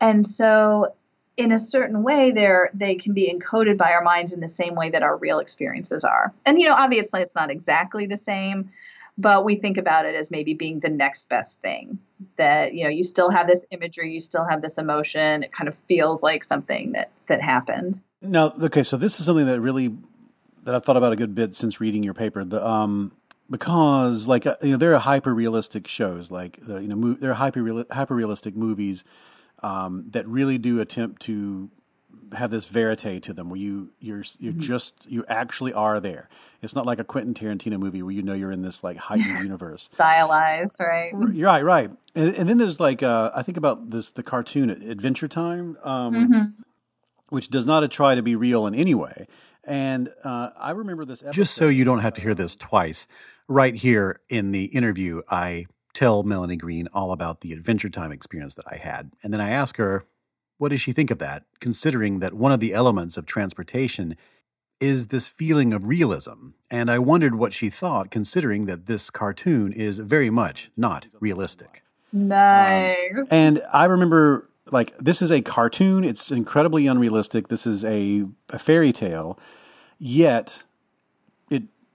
And 0.00 0.26
so 0.26 0.94
in 1.36 1.52
a 1.52 1.58
certain 1.58 2.02
way 2.02 2.32
they're 2.32 2.70
they 2.74 2.96
can 2.96 3.14
be 3.14 3.32
encoded 3.32 3.76
by 3.78 3.92
our 3.92 4.02
minds 4.02 4.32
in 4.32 4.40
the 4.40 4.48
same 4.48 4.74
way 4.74 4.90
that 4.90 5.02
our 5.02 5.16
real 5.16 5.38
experiences 5.38 6.04
are. 6.04 6.34
And 6.44 6.60
you 6.60 6.66
know 6.66 6.74
obviously 6.74 7.22
it's 7.22 7.34
not 7.34 7.50
exactly 7.50 8.06
the 8.06 8.16
same 8.16 8.70
but 9.18 9.44
we 9.44 9.56
think 9.56 9.76
about 9.76 10.06
it 10.06 10.14
as 10.14 10.30
maybe 10.30 10.54
being 10.54 10.80
the 10.80 10.88
next 10.88 11.28
best 11.28 11.60
thing. 11.60 11.98
That 12.36 12.74
you 12.74 12.84
know 12.84 12.90
you 12.90 13.04
still 13.04 13.30
have 13.30 13.46
this 13.46 13.66
imagery 13.70 14.12
you 14.12 14.20
still 14.20 14.44
have 14.44 14.60
this 14.60 14.78
emotion 14.78 15.42
it 15.42 15.52
kind 15.52 15.68
of 15.68 15.74
feels 15.74 16.22
like 16.22 16.44
something 16.44 16.92
that 16.92 17.10
that 17.26 17.40
happened. 17.40 18.00
Now 18.20 18.52
okay 18.60 18.82
so 18.82 18.96
this 18.96 19.20
is 19.20 19.26
something 19.26 19.46
that 19.46 19.60
really 19.60 19.94
that 20.64 20.74
i've 20.74 20.84
thought 20.84 20.98
about 20.98 21.12
a 21.12 21.16
good 21.16 21.34
bit 21.34 21.54
since 21.54 21.80
reading 21.80 22.02
your 22.02 22.14
paper. 22.14 22.44
The 22.44 22.66
um 22.66 23.12
because 23.50 24.26
like 24.26 24.46
uh, 24.46 24.56
you 24.62 24.70
know 24.70 24.76
there 24.76 24.94
are 24.94 25.00
hyper 25.00 25.34
realistic 25.34 25.88
shows 25.88 26.30
like 26.30 26.58
uh, 26.68 26.78
you 26.78 26.88
know 26.88 26.96
mo- 26.96 27.14
there 27.14 27.30
are 27.30 27.34
hyper 27.34 27.84
hyper 27.90 28.14
realistic 28.14 28.56
movies 28.56 29.04
um, 29.62 30.04
that 30.10 30.26
really 30.26 30.58
do 30.58 30.80
attempt 30.80 31.22
to 31.22 31.68
have 32.32 32.50
this 32.50 32.66
verite 32.66 33.22
to 33.22 33.32
them 33.32 33.50
where 33.50 33.58
you 33.58 33.90
you're 34.00 34.22
you're 34.38 34.52
mm-hmm. 34.52 34.60
just 34.60 34.94
you 35.08 35.24
actually 35.28 35.72
are 35.72 36.00
there. 36.00 36.28
It's 36.62 36.74
not 36.74 36.86
like 36.86 36.98
a 36.98 37.04
quentin 37.04 37.34
tarantino 37.34 37.78
movie 37.78 38.02
where 38.02 38.12
you 38.12 38.22
know 38.22 38.34
you're 38.34 38.52
in 38.52 38.62
this 38.62 38.84
like 38.84 38.96
heightened 38.96 39.40
universe. 39.42 39.88
Stylized 39.88 40.78
right? 40.78 41.12
You're 41.32 41.46
right 41.46 41.64
right. 41.64 41.90
And, 42.14 42.34
and 42.36 42.48
then 42.48 42.58
there's 42.58 42.80
like 42.80 43.02
uh, 43.02 43.30
i 43.34 43.42
think 43.42 43.56
about 43.56 43.90
this 43.90 44.10
the 44.10 44.22
cartoon 44.22 44.70
adventure 44.70 45.28
time 45.28 45.76
um, 45.82 46.14
mm-hmm. 46.14 46.62
which 47.28 47.48
does 47.48 47.66
not 47.66 47.88
try 47.90 48.14
to 48.14 48.22
be 48.22 48.36
real 48.36 48.66
in 48.66 48.74
any 48.74 48.94
way. 48.94 49.26
And 49.64 50.12
uh, 50.24 50.50
i 50.56 50.70
remember 50.70 51.04
this 51.04 51.22
just 51.32 51.54
so 51.54 51.68
you 51.68 51.84
don't 51.84 52.00
have 52.00 52.14
to 52.14 52.20
hear 52.20 52.34
this 52.34 52.54
twice 52.56 53.06
right 53.50 53.74
here 53.74 54.16
in 54.30 54.52
the 54.52 54.64
interview 54.66 55.20
i 55.30 55.66
tell 55.94 56.22
Melanie 56.22 56.56
Green 56.56 56.88
all 56.92 57.12
about 57.12 57.40
the 57.40 57.52
Adventure 57.52 57.88
Time 57.88 58.12
experience 58.12 58.54
that 58.54 58.66
I 58.70 58.76
had. 58.76 59.12
And 59.22 59.32
then 59.32 59.40
I 59.40 59.50
ask 59.50 59.76
her, 59.76 60.06
what 60.58 60.70
does 60.70 60.80
she 60.80 60.92
think 60.92 61.10
of 61.10 61.18
that, 61.18 61.44
considering 61.60 62.20
that 62.20 62.34
one 62.34 62.52
of 62.52 62.60
the 62.60 62.74
elements 62.74 63.16
of 63.16 63.26
transportation 63.26 64.16
is 64.80 65.08
this 65.08 65.28
feeling 65.28 65.72
of 65.72 65.88
realism? 65.88 66.50
And 66.70 66.90
I 66.90 66.98
wondered 66.98 67.34
what 67.34 67.52
she 67.52 67.70
thought, 67.70 68.10
considering 68.10 68.66
that 68.66 68.86
this 68.86 69.10
cartoon 69.10 69.72
is 69.72 69.98
very 69.98 70.30
much 70.30 70.70
not 70.76 71.06
realistic. 71.18 71.82
Nice. 72.12 73.10
Um, 73.14 73.26
and 73.30 73.62
I 73.72 73.84
remember, 73.84 74.48
like, 74.70 74.96
this 74.98 75.22
is 75.22 75.30
a 75.30 75.40
cartoon, 75.40 76.04
it's 76.04 76.30
incredibly 76.30 76.86
unrealistic. 76.86 77.48
This 77.48 77.66
is 77.66 77.84
a, 77.84 78.24
a 78.50 78.58
fairy 78.58 78.92
tale, 78.92 79.38
yet 79.98 80.62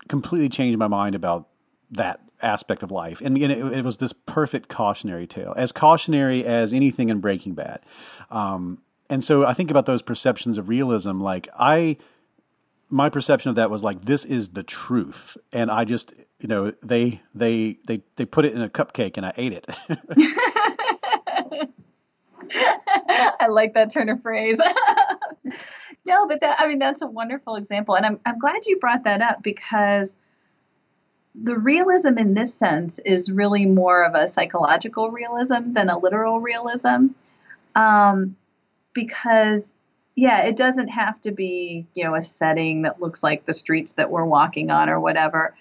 completely 0.08 0.50
changed 0.50 0.78
my 0.78 0.88
mind 0.88 1.16
about 1.16 1.48
that 1.92 2.20
aspect 2.42 2.84
of 2.84 2.92
life, 2.92 3.22
and, 3.22 3.38
it, 3.38 3.52
it 3.52 3.84
was 3.84 3.98
this 3.98 4.14
perfect 4.26 4.70
cautionary 4.70 5.28
tale, 5.28 5.54
as 5.56 5.72
cautionary 5.72 6.46
as 6.46 6.74
anything 6.74 7.10
in 7.10 7.20
Breaking 7.20 7.54
Bad. 7.54 7.82
Um, 8.30 8.80
and 9.10 9.24
so 9.24 9.46
I 9.46 9.54
think 9.54 9.72
about 9.72 9.86
those 9.86 10.02
perceptions 10.02 10.58
of 10.58 10.68
realism. 10.68 11.22
Like 11.22 11.48
I, 11.58 11.98
my 12.90 13.10
perception 13.10 13.50
of 13.50 13.56
that 13.56 13.70
was 13.70 13.84
like 13.84 14.04
this 14.04 14.26
is 14.26 14.50
the 14.50 14.64
truth, 14.64 15.38
and 15.54 15.70
I 15.70 15.86
just 15.86 16.14
you 16.40 16.48
know 16.48 16.72
they 16.84 17.22
they 17.34 17.78
they 17.86 18.02
they 18.16 18.26
put 18.26 18.46
it 18.46 18.54
in 18.54 18.62
a 18.62 18.70
cupcake 18.70 19.18
and 19.18 19.26
I 19.26 19.34
ate 19.38 19.54
it. 19.54 19.68
I 23.40 23.48
like 23.48 23.74
that 23.74 23.92
turn 23.92 24.10
of 24.10 24.22
phrase. 24.22 24.60
no, 26.06 26.28
but 26.28 26.42
that 26.42 26.58
I 26.60 26.68
mean 26.68 26.80
that's 26.80 27.02
a 27.02 27.08
wonderful 27.08 27.56
example, 27.56 27.96
and 27.96 28.06
I'm 28.06 28.20
I'm 28.26 28.40
glad 28.40 28.66
you 28.66 28.78
brought 28.78 29.04
that 29.06 29.22
up 29.22 29.42
because 29.42 30.20
the 31.34 31.58
realism 31.58 32.18
in 32.18 32.34
this 32.34 32.54
sense 32.54 33.00
is 33.00 33.32
really 33.32 33.66
more 33.66 34.04
of 34.04 34.16
a 34.16 34.28
psychological 34.28 35.12
realism 35.12 35.74
than 35.74 35.90
a 35.90 35.98
literal 35.98 36.40
realism, 36.40 37.08
um, 37.76 38.36
because 38.94 39.76
yeah, 40.16 40.46
it 40.46 40.56
doesn't 40.56 40.90
have 40.90 41.20
to 41.22 41.32
be 41.32 41.86
you 41.94 42.04
know 42.04 42.16
a 42.16 42.22
setting 42.22 42.84
that 42.84 43.02
looks 43.02 43.24
like 43.24 43.46
the 43.46 43.54
streets 43.54 43.94
that 43.94 44.12
we're 44.12 44.26
walking 44.26 44.72
on 44.72 44.90
or 44.90 45.00
whatever. 45.00 45.56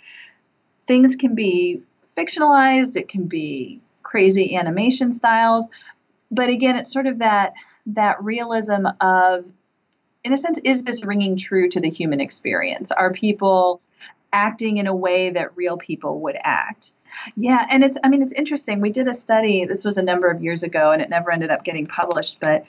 Things 0.87 1.17
can 1.17 1.35
be 1.35 1.83
fictionalized. 2.17 2.97
It 2.97 3.09
can 3.09 3.25
be 3.27 3.81
crazy 4.03 4.55
animation 4.55 5.11
styles 5.11 5.69
but 6.31 6.49
again 6.49 6.77
it's 6.77 6.93
sort 6.93 7.07
of 7.07 7.19
that 7.19 7.55
that 7.87 8.23
realism 8.23 8.87
of 9.01 9.51
in 10.25 10.33
a 10.33 10.37
sense 10.37 10.59
is 10.65 10.83
this 10.83 11.05
ringing 11.05 11.37
true 11.37 11.69
to 11.69 11.81
the 11.81 11.91
human 11.91 12.21
experience? 12.21 12.91
Are 12.91 13.13
people 13.13 13.81
acting 14.33 14.79
in 14.79 14.87
a 14.87 14.95
way 14.95 15.31
that 15.31 15.57
real 15.57 15.77
people 15.77 16.21
would 16.21 16.37
act? 16.43 16.93
Yeah 17.37 17.65
and 17.71 17.85
it's 17.85 17.97
i 18.03 18.09
mean 18.09 18.23
it's 18.23 18.33
interesting. 18.33 18.81
We 18.81 18.91
did 18.91 19.07
a 19.07 19.15
study 19.15 19.67
this 19.67 19.85
was 19.85 19.99
a 19.99 20.03
number 20.03 20.29
of 20.31 20.43
years 20.43 20.63
ago 20.63 20.91
and 20.91 21.01
it 21.01 21.09
never 21.09 21.31
ended 21.31 21.51
up 21.51 21.63
getting 21.63 21.87
published 21.87 22.41
but 22.41 22.65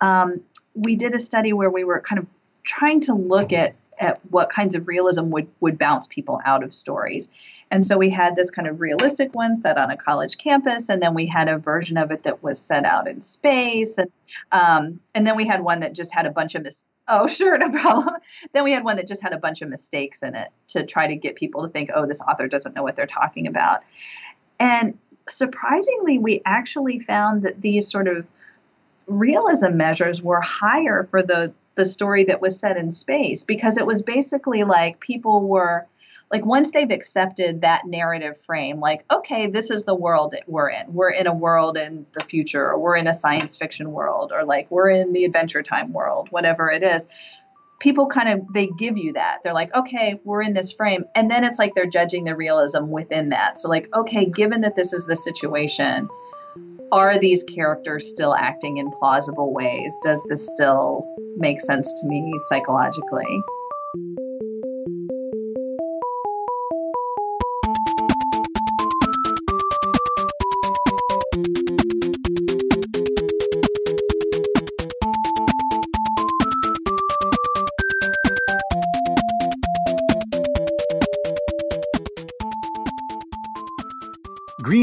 um, 0.00 0.40
we 0.74 0.96
did 0.96 1.14
a 1.14 1.18
study 1.18 1.52
where 1.52 1.68
we 1.68 1.84
were 1.84 2.00
kind 2.00 2.18
of 2.20 2.26
trying 2.62 3.00
to 3.00 3.14
look 3.14 3.52
at 3.52 3.74
at 4.00 4.18
what 4.30 4.48
kinds 4.48 4.74
of 4.74 4.88
realism 4.88 5.30
would 5.30 5.48
would 5.60 5.78
bounce 5.78 6.06
people 6.06 6.40
out 6.44 6.64
of 6.64 6.72
stories. 6.72 7.28
And 7.70 7.86
so 7.86 7.98
we 7.98 8.10
had 8.10 8.34
this 8.34 8.50
kind 8.50 8.66
of 8.66 8.80
realistic 8.80 9.32
one 9.32 9.56
set 9.56 9.78
on 9.78 9.90
a 9.90 9.96
college 9.96 10.38
campus, 10.38 10.88
and 10.88 11.00
then 11.00 11.14
we 11.14 11.26
had 11.26 11.48
a 11.48 11.58
version 11.58 11.98
of 11.98 12.10
it 12.10 12.24
that 12.24 12.42
was 12.42 12.60
set 12.60 12.84
out 12.84 13.06
in 13.06 13.20
space, 13.20 13.98
and 13.98 14.10
um, 14.50 15.00
and 15.14 15.26
then 15.26 15.36
we 15.36 15.46
had 15.46 15.62
one 15.62 15.80
that 15.80 15.92
just 15.92 16.12
had 16.12 16.26
a 16.26 16.30
bunch 16.30 16.54
of 16.54 16.62
mis- 16.62 16.86
oh 17.10 17.26
sure 17.28 17.58
no 17.58 17.70
problem. 17.70 18.16
then 18.52 18.64
we 18.64 18.72
had 18.72 18.84
one 18.84 18.96
that 18.96 19.06
just 19.06 19.22
had 19.22 19.32
a 19.32 19.38
bunch 19.38 19.60
of 19.62 19.68
mistakes 19.68 20.22
in 20.22 20.34
it 20.34 20.48
to 20.68 20.86
try 20.86 21.08
to 21.08 21.16
get 21.16 21.36
people 21.36 21.62
to 21.62 21.68
think 21.68 21.90
oh 21.94 22.06
this 22.06 22.22
author 22.22 22.48
doesn't 22.48 22.74
know 22.74 22.82
what 22.82 22.96
they're 22.96 23.06
talking 23.06 23.46
about, 23.46 23.80
and 24.58 24.96
surprisingly 25.28 26.18
we 26.18 26.40
actually 26.44 26.98
found 26.98 27.42
that 27.42 27.60
these 27.60 27.90
sort 27.90 28.08
of 28.08 28.26
realism 29.08 29.76
measures 29.76 30.22
were 30.22 30.40
higher 30.40 31.06
for 31.10 31.22
the 31.22 31.52
the 31.74 31.86
story 31.86 32.24
that 32.24 32.40
was 32.40 32.58
set 32.58 32.76
in 32.76 32.90
space 32.90 33.44
because 33.44 33.78
it 33.78 33.86
was 33.86 34.02
basically 34.02 34.64
like 34.64 35.00
people 35.00 35.46
were 35.46 35.86
like 36.30 36.46
once 36.46 36.70
they've 36.70 36.90
accepted 36.90 37.62
that 37.62 37.86
narrative 37.86 38.36
frame 38.38 38.80
like 38.80 39.04
okay 39.12 39.48
this 39.48 39.70
is 39.70 39.84
the 39.84 39.94
world 39.94 40.32
that 40.32 40.48
we're 40.48 40.70
in. 40.70 40.92
We're 40.92 41.10
in 41.10 41.26
a 41.26 41.34
world 41.34 41.76
in 41.76 42.06
the 42.12 42.24
future 42.24 42.64
or 42.64 42.78
we're 42.78 42.96
in 42.96 43.06
a 43.06 43.14
science 43.14 43.56
fiction 43.56 43.90
world 43.92 44.32
or 44.32 44.44
like 44.44 44.70
we're 44.70 44.90
in 44.90 45.12
the 45.12 45.24
adventure 45.24 45.62
time 45.62 45.92
world 45.92 46.28
whatever 46.30 46.70
it 46.70 46.82
is 46.82 47.08
people 47.80 48.06
kind 48.08 48.28
of 48.28 48.52
they 48.52 48.68
give 48.78 48.98
you 48.98 49.14
that. 49.14 49.38
They're 49.42 49.54
like 49.54 49.74
okay 49.74 50.20
we're 50.24 50.42
in 50.42 50.52
this 50.52 50.70
frame. 50.72 51.04
And 51.14 51.30
then 51.30 51.44
it's 51.44 51.58
like 51.58 51.74
they're 51.74 51.86
judging 51.86 52.24
the 52.24 52.36
realism 52.36 52.86
within 52.86 53.30
that. 53.30 53.58
So 53.58 53.68
like 53.68 53.88
okay 53.94 54.26
given 54.26 54.60
that 54.62 54.76
this 54.76 54.92
is 54.92 55.06
the 55.06 55.16
situation 55.16 56.08
are 56.92 57.18
these 57.18 57.44
characters 57.44 58.08
still 58.08 58.34
acting 58.34 58.78
in 58.78 58.90
plausible 58.90 59.52
ways? 59.52 59.96
Does 60.02 60.24
this 60.28 60.44
still 60.52 61.06
make 61.36 61.60
sense 61.60 62.00
to 62.00 62.08
me 62.08 62.32
psychologically 62.48 63.42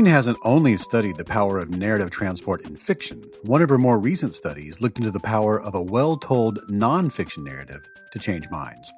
hasn't 0.09 0.37
only 0.43 0.77
studied 0.77 1.17
the 1.17 1.25
power 1.25 1.59
of 1.59 1.69
narrative 1.69 2.09
transport 2.09 2.61
in 2.61 2.75
fiction. 2.75 3.23
One 3.43 3.61
of 3.61 3.69
her 3.69 3.77
more 3.77 3.99
recent 3.99 4.33
studies 4.33 4.81
looked 4.81 4.97
into 4.97 5.11
the 5.11 5.19
power 5.19 5.61
of 5.61 5.75
a 5.75 5.81
well 5.81 6.17
told 6.17 6.59
nonfiction 6.67 7.43
narrative 7.43 7.87
to 8.11 8.19
change 8.19 8.49
minds. 8.49 8.91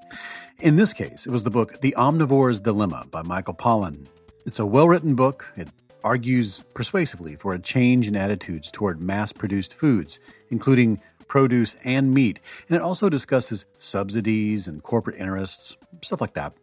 In 0.59 0.75
this 0.75 0.93
case, 0.93 1.25
it 1.25 1.31
was 1.31 1.43
the 1.43 1.49
book 1.49 1.81
The 1.81 1.93
Omnivore's 1.97 2.59
Dilemma 2.59 3.05
by 3.11 3.21
Michael 3.23 3.53
Pollan. 3.53 4.07
It's 4.45 4.59
a 4.59 4.65
well 4.65 4.87
written 4.87 5.15
book. 5.15 5.51
It 5.55 5.69
argues 6.03 6.63
persuasively 6.73 7.35
for 7.35 7.53
a 7.53 7.59
change 7.59 8.07
in 8.07 8.15
attitudes 8.15 8.71
toward 8.71 9.01
mass 9.01 9.31
produced 9.31 9.73
foods, 9.73 10.19
including 10.49 11.01
produce 11.27 11.75
and 11.83 12.13
meat, 12.13 12.39
and 12.67 12.75
it 12.75 12.81
also 12.81 13.07
discusses 13.07 13.65
subsidies 13.77 14.67
and 14.67 14.83
corporate 14.83 15.17
interests, 15.17 15.77
stuff 16.01 16.19
like 16.19 16.33
that. 16.33 16.53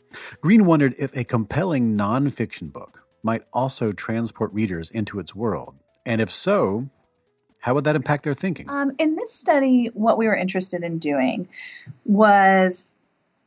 Green 0.41 0.67
wondered 0.67 0.95
if 0.99 1.17
a 1.17 1.25
compelling 1.25 1.97
nonfiction 1.97 2.73
book 2.73 3.06
might 3.27 3.43
also 3.53 3.93
transport 3.93 4.53
readers 4.55 4.89
into 4.91 5.19
its 5.19 5.35
world? 5.35 5.75
And 6.07 6.21
if 6.23 6.31
so, 6.31 6.89
how 7.59 7.75
would 7.75 7.85
that 7.85 7.97
impact 7.97 8.23
their 8.23 8.33
thinking? 8.33 8.71
Um, 8.71 8.93
in 8.99 9.17
this 9.17 9.35
study, 9.35 9.91
what 9.93 10.17
we 10.17 10.27
were 10.27 10.37
interested 10.37 10.83
in 10.85 10.99
doing 10.99 11.49
was 12.05 12.89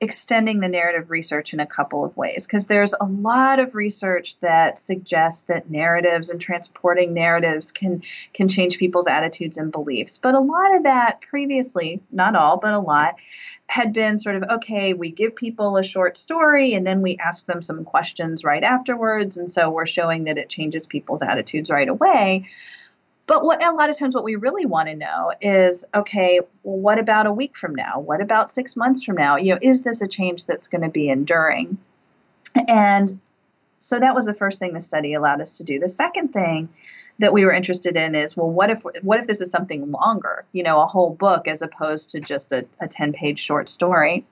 extending 0.01 0.59
the 0.59 0.69
narrative 0.69 1.09
research 1.09 1.53
in 1.53 1.59
a 1.59 1.65
couple 1.65 2.05
of 2.05 2.15
ways 2.15 2.47
because 2.47 2.67
there's 2.67 2.93
a 2.99 3.05
lot 3.05 3.59
of 3.59 3.75
research 3.75 4.39
that 4.39 4.79
suggests 4.79 5.43
that 5.43 5.69
narratives 5.69 6.29
and 6.29 6.39
transporting 6.39 7.13
narratives 7.13 7.73
can 7.73 8.01
can 8.33 8.47
change 8.47 8.77
people's 8.77 9.07
attitudes 9.07 9.57
and 9.57 9.73
beliefs 9.73 10.17
but 10.17 10.35
a 10.35 10.39
lot 10.39 10.73
of 10.73 10.83
that 10.83 11.19
previously 11.19 12.01
not 12.11 12.33
all 12.33 12.55
but 12.55 12.73
a 12.73 12.79
lot 12.79 13.15
had 13.69 13.93
been 13.93 14.17
sort 14.17 14.36
of 14.36 14.43
okay, 14.49 14.93
we 14.93 15.12
give 15.12 15.36
people 15.36 15.77
a 15.77 15.84
short 15.84 16.17
story 16.17 16.73
and 16.73 16.88
then 16.88 17.03
we 17.03 17.17
ask 17.17 17.45
them 17.45 17.62
some 17.62 17.86
questions 17.86 18.43
right 18.43 18.63
afterwards. 18.63 19.38
And 19.38 19.49
so 19.49 19.69
we're 19.69 19.86
showing 19.86 20.23
that 20.23 20.39
it 20.39 20.49
changes 20.49 20.88
people's 20.88 21.21
attitudes 21.21 21.69
right 21.69 21.88
away. 21.88 22.49
But 23.27 23.43
what 23.45 23.63
a 23.63 23.71
lot 23.71 23.91
of 23.91 23.97
times 23.97 24.15
what 24.15 24.23
we 24.23 24.36
really 24.38 24.65
want 24.65 24.89
to 24.89 24.95
know 24.95 25.34
is 25.39 25.86
okay, 25.93 26.39
well, 26.63 26.79
what 26.79 26.97
about 26.97 27.27
a 27.27 27.32
week 27.32 27.55
from 27.55 27.75
now? 27.75 27.99
What 27.99 28.21
about 28.21 28.49
six 28.49 28.75
months 28.75 29.03
from 29.03 29.17
now? 29.17 29.38
You 29.38 29.53
know, 29.53 29.60
is 29.62 29.84
this 29.84 30.01
a 30.01 30.08
change 30.08 30.47
that's 30.47 30.67
going 30.67 30.82
to 30.82 30.89
be 30.89 31.08
enduring? 31.08 31.77
And 32.67 33.19
so 33.79 33.99
that 33.99 34.13
was 34.13 34.25
the 34.25 34.33
first 34.33 34.59
thing 34.59 34.73
the 34.73 34.81
study 34.81 35.13
allowed 35.13 35.41
us 35.41 35.57
to 35.57 35.63
do. 35.63 35.79
The 35.79 35.89
second 35.89 36.33
thing 36.33 36.69
that 37.19 37.33
we 37.33 37.45
were 37.45 37.51
interested 37.51 37.95
in 37.95 38.15
is 38.15 38.35
well 38.35 38.49
what 38.49 38.69
if 38.69 38.83
what 39.01 39.19
if 39.19 39.27
this 39.27 39.41
is 39.41 39.51
something 39.51 39.91
longer 39.91 40.45
you 40.51 40.63
know 40.63 40.81
a 40.81 40.87
whole 40.87 41.13
book 41.13 41.47
as 41.47 41.61
opposed 41.61 42.11
to 42.11 42.19
just 42.19 42.51
a, 42.51 42.65
a 42.79 42.87
10 42.87 43.13
page 43.13 43.39
short 43.39 43.69
story 43.69 44.25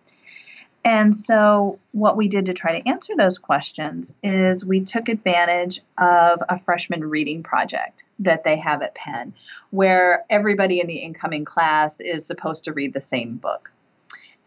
and 0.85 1.13
so 1.13 1.79
what 1.91 2.15
we 2.15 2.29
did 2.29 2.45
to 2.45 2.53
try 2.53 2.79
to 2.79 2.89
answer 2.89 3.13
those 3.17 3.39
questions 3.39 4.15
is 4.23 4.65
we 4.65 4.81
took 4.81 5.09
advantage 5.09 5.81
of 5.97 6.41
a 6.47 6.57
freshman 6.57 7.03
reading 7.03 7.43
project 7.43 8.05
that 8.19 8.45
they 8.45 8.55
have 8.57 8.81
at 8.81 8.95
penn 8.95 9.33
where 9.69 10.25
everybody 10.29 10.79
in 10.79 10.87
the 10.87 10.97
incoming 10.97 11.45
class 11.45 11.99
is 11.99 12.25
supposed 12.25 12.65
to 12.65 12.73
read 12.73 12.93
the 12.93 13.01
same 13.01 13.35
book 13.35 13.71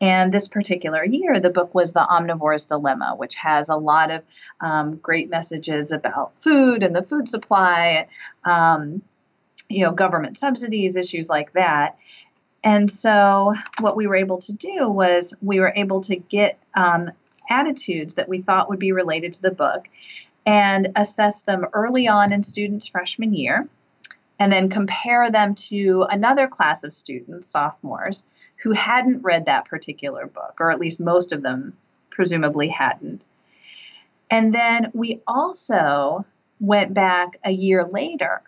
and 0.00 0.32
this 0.32 0.48
particular 0.48 1.04
year, 1.04 1.40
the 1.40 1.50
book 1.50 1.74
was 1.74 1.92
The 1.92 2.00
Omnivore's 2.00 2.64
Dilemma, 2.64 3.14
which 3.16 3.34
has 3.36 3.68
a 3.68 3.76
lot 3.76 4.10
of 4.10 4.22
um, 4.60 4.96
great 4.96 5.28
messages 5.28 5.92
about 5.92 6.34
food 6.34 6.82
and 6.82 6.96
the 6.96 7.02
food 7.02 7.28
supply, 7.28 8.08
um, 8.44 9.02
you 9.68 9.84
know, 9.84 9.92
government 9.92 10.38
subsidies, 10.38 10.96
issues 10.96 11.28
like 11.28 11.52
that. 11.52 11.98
And 12.64 12.90
so, 12.90 13.54
what 13.80 13.96
we 13.96 14.06
were 14.06 14.16
able 14.16 14.38
to 14.38 14.52
do 14.52 14.88
was 14.88 15.34
we 15.42 15.60
were 15.60 15.72
able 15.74 16.00
to 16.02 16.16
get 16.16 16.58
um, 16.74 17.10
attitudes 17.48 18.14
that 18.14 18.28
we 18.28 18.40
thought 18.40 18.70
would 18.70 18.78
be 18.78 18.92
related 18.92 19.34
to 19.34 19.42
the 19.42 19.50
book 19.50 19.88
and 20.46 20.92
assess 20.96 21.42
them 21.42 21.66
early 21.74 22.08
on 22.08 22.32
in 22.32 22.42
students' 22.42 22.86
freshman 22.86 23.34
year 23.34 23.68
and 24.40 24.50
then 24.50 24.70
compare 24.70 25.30
them 25.30 25.54
to 25.54 26.06
another 26.08 26.48
class 26.48 26.82
of 26.82 26.94
students, 26.94 27.46
sophomores, 27.46 28.24
who 28.62 28.72
hadn't 28.72 29.22
read 29.22 29.44
that 29.44 29.66
particular 29.66 30.26
book, 30.26 30.56
or 30.58 30.70
at 30.70 30.80
least 30.80 30.98
most 30.98 31.32
of 31.32 31.42
them 31.42 31.74
presumably 32.08 32.68
hadn't. 32.68 33.26
And 34.30 34.54
then 34.54 34.90
we 34.94 35.20
also 35.26 36.24
went 36.58 36.94
back 36.94 37.38
a 37.44 37.50
year 37.50 37.84
later 37.84 38.40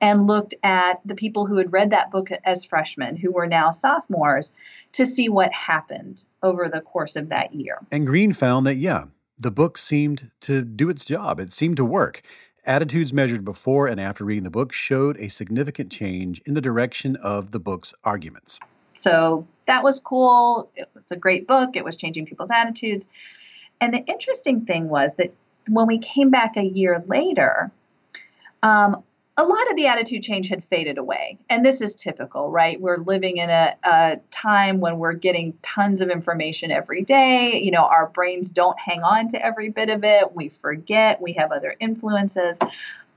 and 0.00 0.26
looked 0.26 0.54
at 0.62 1.00
the 1.04 1.14
people 1.14 1.46
who 1.46 1.56
had 1.56 1.72
read 1.72 1.90
that 1.90 2.10
book 2.10 2.30
as 2.44 2.64
freshmen, 2.64 3.16
who 3.16 3.32
were 3.32 3.46
now 3.46 3.70
sophomores, 3.70 4.52
to 4.92 5.06
see 5.06 5.28
what 5.28 5.52
happened 5.52 6.24
over 6.42 6.68
the 6.68 6.80
course 6.80 7.16
of 7.16 7.30
that 7.30 7.52
year. 7.54 7.78
And 7.90 8.06
Green 8.06 8.32
found 8.32 8.66
that, 8.66 8.76
yeah, 8.76 9.04
the 9.38 9.50
book 9.50 9.76
seemed 9.76 10.30
to 10.42 10.62
do 10.62 10.88
its 10.88 11.04
job. 11.04 11.40
It 11.40 11.52
seemed 11.52 11.76
to 11.78 11.84
work. 11.84 12.22
Attitudes 12.64 13.12
measured 13.12 13.44
before 13.44 13.88
and 13.88 14.00
after 14.00 14.24
reading 14.24 14.44
the 14.44 14.50
book 14.50 14.72
showed 14.72 15.16
a 15.18 15.26
significant 15.26 15.90
change 15.90 16.40
in 16.46 16.54
the 16.54 16.60
direction 16.60 17.16
of 17.16 17.50
the 17.50 17.58
book's 17.58 17.92
arguments. 18.04 18.60
So 18.94 19.48
that 19.66 19.82
was 19.82 19.98
cool. 19.98 20.70
It 20.76 20.88
was 20.94 21.10
a 21.10 21.16
great 21.16 21.48
book. 21.48 21.74
It 21.74 21.84
was 21.84 21.96
changing 21.96 22.26
people's 22.26 22.52
attitudes. 22.52 23.08
And 23.80 23.92
the 23.92 24.04
interesting 24.04 24.64
thing 24.64 24.88
was 24.88 25.16
that 25.16 25.32
when 25.68 25.88
we 25.88 25.98
came 25.98 26.30
back 26.30 26.56
a 26.56 26.62
year 26.62 27.02
later, 27.08 27.72
um, 28.62 29.02
a 29.38 29.44
lot 29.44 29.70
of 29.70 29.76
the 29.76 29.86
attitude 29.86 30.22
change 30.22 30.48
had 30.48 30.62
faded 30.62 30.98
away. 30.98 31.38
And 31.48 31.64
this 31.64 31.80
is 31.80 31.94
typical, 31.94 32.50
right? 32.50 32.78
We're 32.78 32.98
living 32.98 33.38
in 33.38 33.48
a, 33.48 33.74
a, 33.82 34.16
time 34.30 34.80
when 34.80 34.98
we're 34.98 35.14
getting 35.14 35.54
tons 35.62 36.02
of 36.02 36.10
information 36.10 36.70
every 36.70 37.02
day. 37.02 37.60
You 37.62 37.70
know, 37.70 37.84
our 37.84 38.08
brains 38.08 38.50
don't 38.50 38.78
hang 38.78 39.02
on 39.02 39.28
to 39.28 39.42
every 39.42 39.70
bit 39.70 39.88
of 39.88 40.04
it. 40.04 40.34
We 40.34 40.50
forget, 40.50 41.22
we 41.22 41.32
have 41.34 41.50
other 41.50 41.74
influences. 41.80 42.58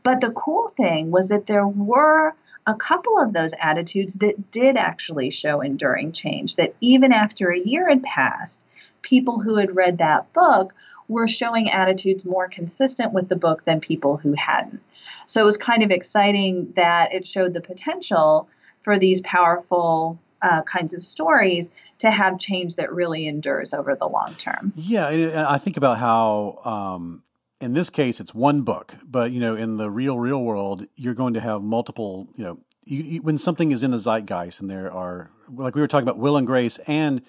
But 0.04 0.21
the 0.21 0.32
cool 0.32 0.69
thing 0.69 1.12
was 1.12 1.30
that 1.30 1.47
there 1.47 1.67
were 1.67 2.34
a 2.65 2.75
couple 2.75 3.19
of 3.19 3.34
those 3.34 3.54
attitudes 3.62 4.15
that 4.15 4.51
did 4.51 4.78
actually 4.78 5.32
show 5.32 5.62
enduring 5.62 6.13
change, 6.13 6.56
that 6.56 6.75
even 6.80 7.12
after 7.12 7.51
a 7.51 7.60
year 7.60 7.89
had 7.89 8.04
passed, 8.04 8.65
people 9.01 9.39
who 9.39 9.56
had 9.58 9.75
read 9.75 9.97
that 9.97 10.32
book 10.34 10.73
were 11.08 11.28
showing 11.28 11.70
attitudes 11.70 12.26
more 12.26 12.48
consistent 12.48 13.13
with 13.13 13.30
the 13.30 13.36
book 13.36 13.65
than 13.65 13.80
people 13.80 14.18
who 14.18 14.34
hadn't. 14.34 14.82
So 15.28 15.41
it 15.41 15.46
was 15.46 15.58
kind 15.58 15.84
of 15.84 15.91
exciting 15.91 16.74
that 16.76 17.13
it 17.13 17.26
showed 17.28 17.54
the 17.54 17.62
potential 17.62 18.50
for 18.82 18.98
these 18.98 19.22
powerful 19.22 20.20
uh, 20.41 20.62
kinds 20.63 20.94
of 20.94 21.02
stories 21.02 21.72
to 22.00 22.12
have 22.12 22.38
change 22.38 22.76
that 22.76 22.91
really 22.91 23.28
endures 23.28 23.74
over 23.74 23.96
the 23.96 24.08
long 24.08 24.36
term. 24.36 24.74
Yeah, 24.76 25.46
I 25.48 25.58
think 25.58 25.78
about 25.78 25.98
how 25.98 26.60
um, 26.63 27.24
in 27.62 27.74
this 27.74 27.89
case 27.89 28.20
it's 28.20 28.34
one 28.34 28.62
book, 28.62 28.94
but 29.04 29.32
you 29.32 29.39
know, 29.39 29.56
in 29.56 29.78
the 29.78 29.89
real 29.89 30.20
real 30.20 30.44
world, 30.44 30.86
you're 30.96 31.13
going 31.13 31.34
to 31.34 31.39
have 31.39 31.62
multiple. 31.62 32.28
You 32.36 32.44
know, 32.44 32.60
you, 32.84 33.04
you, 33.04 33.22
when 33.22 33.38
something 33.38 33.72
is 33.72 33.82
in 33.82 33.91
the 33.91 33.98
zeitgeist, 33.98 34.60
and 34.60 34.70
there 34.70 34.91
are 34.91 35.32
like 35.52 35.74
we 35.74 35.82
were 35.82 35.88
talking 35.88 36.08
about 36.08 36.20
Will 36.20 36.38
and 36.38 36.46
Grace 36.46 36.78
and 36.86 37.22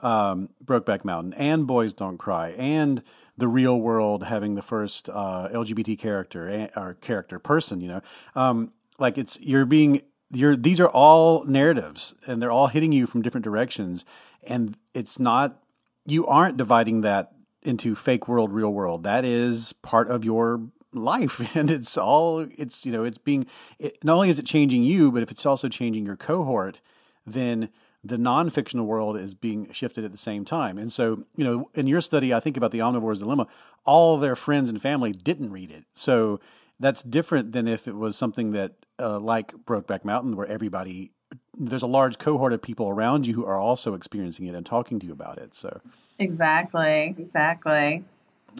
um, 0.00 0.50
Brokeback 0.64 1.04
Mountain 1.04 1.34
and 1.34 1.66
Boys 1.66 1.92
Don't 1.92 2.18
Cry 2.18 2.50
and 2.50 3.02
the 3.40 3.48
real 3.48 3.80
world 3.80 4.22
having 4.22 4.54
the 4.54 4.62
first 4.62 5.08
uh, 5.08 5.48
LGBT 5.52 5.98
character 5.98 6.48
eh, 6.48 6.68
or 6.76 6.94
character 6.94 7.38
person, 7.38 7.80
you 7.80 7.88
know, 7.88 8.00
um, 8.36 8.72
like 8.98 9.18
it's 9.18 9.38
you're 9.40 9.66
being 9.66 10.02
you're 10.30 10.56
these 10.56 10.78
are 10.78 10.88
all 10.88 11.44
narratives 11.44 12.14
and 12.26 12.40
they're 12.40 12.52
all 12.52 12.68
hitting 12.68 12.92
you 12.92 13.06
from 13.06 13.22
different 13.22 13.44
directions, 13.44 14.04
and 14.44 14.76
it's 14.94 15.18
not 15.18 15.62
you 16.06 16.26
aren't 16.26 16.56
dividing 16.56 17.00
that 17.00 17.32
into 17.62 17.94
fake 17.94 18.28
world, 18.28 18.52
real 18.52 18.72
world. 18.72 19.02
That 19.04 19.24
is 19.24 19.72
part 19.82 20.10
of 20.10 20.24
your 20.24 20.60
life, 20.92 21.40
and 21.56 21.70
it's 21.70 21.96
all 21.98 22.46
it's 22.56 22.86
you 22.86 22.92
know 22.92 23.04
it's 23.04 23.18
being 23.18 23.46
it, 23.78 24.02
not 24.04 24.14
only 24.14 24.28
is 24.28 24.38
it 24.38 24.46
changing 24.46 24.82
you, 24.84 25.10
but 25.10 25.22
if 25.22 25.30
it's 25.30 25.46
also 25.46 25.68
changing 25.68 26.06
your 26.06 26.16
cohort, 26.16 26.80
then 27.26 27.70
the 28.02 28.18
non-fictional 28.18 28.86
world 28.86 29.18
is 29.18 29.34
being 29.34 29.70
shifted 29.72 30.04
at 30.04 30.12
the 30.12 30.18
same 30.18 30.44
time. 30.44 30.78
And 30.78 30.92
so, 30.92 31.24
you 31.36 31.44
know, 31.44 31.70
in 31.74 31.86
your 31.86 32.00
study, 32.00 32.32
I 32.32 32.40
think 32.40 32.56
about 32.56 32.70
the 32.70 32.80
omnivore's 32.80 33.18
dilemma. 33.18 33.46
All 33.84 34.18
their 34.18 34.36
friends 34.36 34.68
and 34.70 34.80
family 34.80 35.12
didn't 35.12 35.52
read 35.52 35.70
it, 35.70 35.84
so 35.94 36.40
that's 36.78 37.02
different 37.02 37.52
than 37.52 37.68
if 37.68 37.86
it 37.86 37.94
was 37.94 38.16
something 38.16 38.52
that, 38.52 38.72
uh, 38.98 39.18
like 39.18 39.52
Brokeback 39.64 40.04
Mountain, 40.04 40.36
where 40.36 40.46
everybody 40.46 41.12
there's 41.58 41.82
a 41.82 41.86
large 41.86 42.18
cohort 42.18 42.52
of 42.52 42.62
people 42.62 42.88
around 42.88 43.26
you 43.26 43.34
who 43.34 43.44
are 43.44 43.58
also 43.58 43.94
experiencing 43.94 44.46
it 44.46 44.54
and 44.54 44.64
talking 44.64 44.98
to 44.98 45.06
you 45.06 45.12
about 45.12 45.38
it. 45.38 45.54
So, 45.54 45.80
exactly, 46.18 47.14
exactly. 47.18 48.04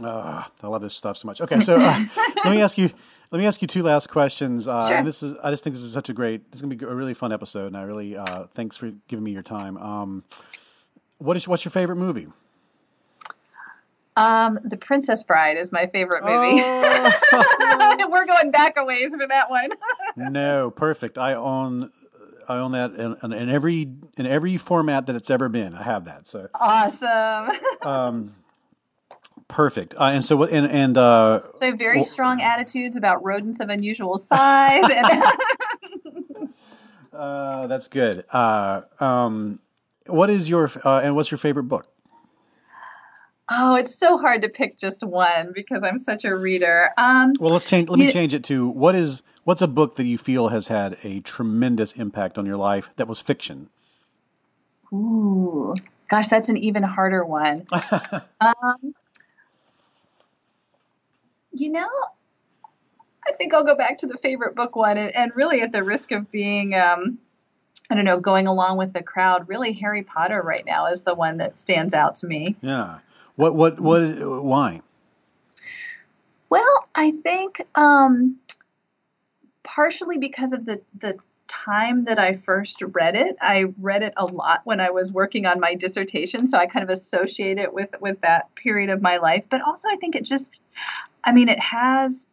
Uh, 0.03 0.45
I 0.63 0.67
love 0.67 0.83
this 0.83 0.95
stuff 0.95 1.17
so 1.17 1.27
much. 1.27 1.41
Okay, 1.41 1.61
so 1.61 1.77
uh, 1.81 2.01
let 2.45 2.51
me 2.51 2.61
ask 2.61 2.79
you 2.79 2.91
let 3.31 3.39
me 3.39 3.47
ask 3.47 3.63
you 3.63 3.69
two 3.69 3.83
last 3.83 4.09
questions. 4.09 4.67
Uh, 4.67 4.89
sure. 4.89 4.97
And 4.97 5.07
this 5.07 5.23
is, 5.23 5.37
I 5.43 5.51
just 5.51 5.63
think 5.63 5.75
this 5.75 5.85
is 5.85 5.93
such 5.93 6.09
a 6.09 6.13
great, 6.13 6.51
this 6.51 6.59
is 6.59 6.63
going 6.63 6.77
to 6.77 6.85
be 6.85 6.91
a 6.91 6.95
really 6.95 7.15
fun 7.15 7.33
episode. 7.33 7.69
And 7.69 7.77
I 7.77 7.83
really, 7.83 8.17
uh, 8.17 8.47
thanks 8.55 8.77
for 8.77 8.93
giving 9.09 9.25
me 9.25 9.33
your 9.33 9.43
time. 9.43 9.77
Um, 9.77 10.25
what 11.19 11.37
is, 11.37 11.47
what's 11.47 11.65
your 11.65 11.73
favorite 11.73 11.97
movie? 11.97 12.27
Um, 14.17 14.59
The 14.65 14.77
Princess 14.77 15.23
Bride 15.23 15.57
is 15.57 15.71
my 15.71 15.87
favorite 15.87 16.25
movie. 16.25 16.61
Oh. 16.63 18.07
We're 18.11 18.27
going 18.27 18.51
back 18.51 18.75
a 18.77 18.85
ways 18.85 19.15
for 19.15 19.27
that 19.29 19.49
one. 19.49 19.71
no, 20.33 20.71
perfect. 20.71 21.17
I 21.17 21.35
own, 21.35 21.93
I 22.49 22.59
own 22.59 22.73
that 22.73 22.93
in, 22.95 23.33
in, 23.33 23.49
every 23.49 23.83
in 24.17 24.27
every 24.27 24.57
format 24.57 25.07
that 25.07 25.15
it's 25.15 25.31
ever 25.31 25.49
been. 25.49 25.75
I 25.75 25.85
have 25.85 26.07
that. 26.07 26.27
So 26.27 26.49
awesome. 26.59 27.57
um, 27.83 28.35
Perfect. 29.51 29.95
Uh, 29.95 30.05
and 30.05 30.25
so? 30.25 30.45
And 30.45 30.67
and 30.67 30.97
uh, 30.97 31.43
so 31.57 31.75
very 31.75 31.97
well, 31.97 32.05
strong 32.05 32.41
attitudes 32.41 32.97
about 32.97 33.25
rodents 33.25 33.59
of 33.59 33.69
unusual 33.69 34.17
size. 34.17 34.85
And 34.89 35.25
uh, 37.13 37.67
that's 37.67 37.89
good. 37.89 38.25
Uh, 38.31 38.83
um, 39.01 39.59
what 40.07 40.31
is 40.31 40.49
your 40.49 40.71
uh, 40.85 41.01
and 41.01 41.17
what's 41.17 41.33
your 41.33 41.39
favorite 41.39 41.65
book? 41.65 41.89
Oh, 43.53 43.75
it's 43.75 43.97
so 43.97 44.19
hard 44.19 44.43
to 44.43 44.49
pick 44.49 44.79
just 44.79 45.03
one 45.03 45.51
because 45.53 45.83
I'm 45.83 45.99
such 45.99 46.25
a 46.25 46.35
reader. 46.35 46.91
Um, 46.97 47.33
well, 47.41 47.53
let's 47.53 47.65
change. 47.65 47.89
Let 47.89 47.99
me 47.99 48.13
change 48.13 48.33
it 48.33 48.45
to 48.45 48.69
what 48.69 48.95
is 48.95 49.25
what's 49.43 49.63
a 49.63 49.69
book 49.69 49.97
that 49.97 50.07
you 50.07 50.17
feel 50.17 50.49
has 50.49 50.69
had 50.69 50.97
a 51.03 51.19
tremendous 51.23 51.91
impact 51.93 52.39
on 52.39 52.47
your 52.47 52.57
life 52.57 52.89
that 52.97 53.09
was 53.09 53.19
fiction. 53.19 53.69
Ooh, 54.93 55.75
gosh, 56.09 56.29
that's 56.29 56.49
an 56.49 56.57
even 56.59 56.85
harder 56.85 57.25
one. 57.25 57.67
um, 58.41 58.95
you 61.53 61.71
know, 61.71 61.89
I 63.27 63.33
think 63.33 63.55
I'll 63.55 63.65
go 63.65 63.75
back 63.75 63.99
to 63.99 64.07
the 64.07 64.17
favorite 64.17 64.55
book 64.55 64.77
one, 64.77 64.99
and, 64.99 65.15
and 65.15 65.33
really 65.35 65.61
at 65.61 65.73
the 65.73 65.85
risk 65.85 66.13
of 66.13 66.31
being, 66.31 66.75
um, 66.75 67.19
I 67.91 67.95
don't 67.95 68.05
know, 68.05 68.19
going 68.19 68.47
along 68.47 68.79
with 68.79 68.93
the 68.93 69.03
crowd. 69.03 69.49
Really, 69.49 69.73
Harry 69.75 70.03
Potter 70.03 70.41
right 70.43 70.65
now 70.65 70.87
is 70.87 71.03
the 71.03 71.15
one 71.15 71.39
that 71.39 71.59
stands 71.59 71.95
out 71.95 72.17
to 72.17 72.27
me. 72.27 72.57
Yeah. 72.61 72.99
What? 73.37 73.55
What? 73.55 73.81
What? 73.81 74.45
Why? 74.45 74.81
Well, 76.49 76.89
I 76.95 77.13
think 77.13 77.63
um, 77.75 78.37
partially 79.63 80.19
because 80.19 80.53
of 80.53 80.67
the 80.67 80.81
the 80.99 81.19
time 81.51 82.05
that 82.05 82.19
I 82.19 82.35
first 82.35 82.81
read 82.81 83.17
it. 83.17 83.37
I 83.41 83.67
read 83.79 84.05
it 84.05 84.15
a 84.17 84.25
lot 84.25 84.61
when 84.65 84.81
I 84.81 84.91
was 84.91 85.13
working 85.13 85.47
on 85.47 85.59
my 85.59 85.75
dissertation, 85.75 86.47
so 86.47 86.57
I 86.57 86.67
kind 86.67 86.85
of 86.85 86.91
associate 86.91 87.59
it 87.59 87.75
with 87.75 87.91
with 88.01 88.21
that 88.21 88.55
period 88.55 88.89
of 88.89 89.03
my 89.03 89.19
life. 89.19 89.47
But 89.51 89.61
also, 89.63 89.89
I 89.91 89.97
think 89.97 90.15
it 90.15 90.25
just 90.25 90.53
I 91.25 91.33
mean, 91.33 91.49
it 91.49 91.61
has 91.61 92.29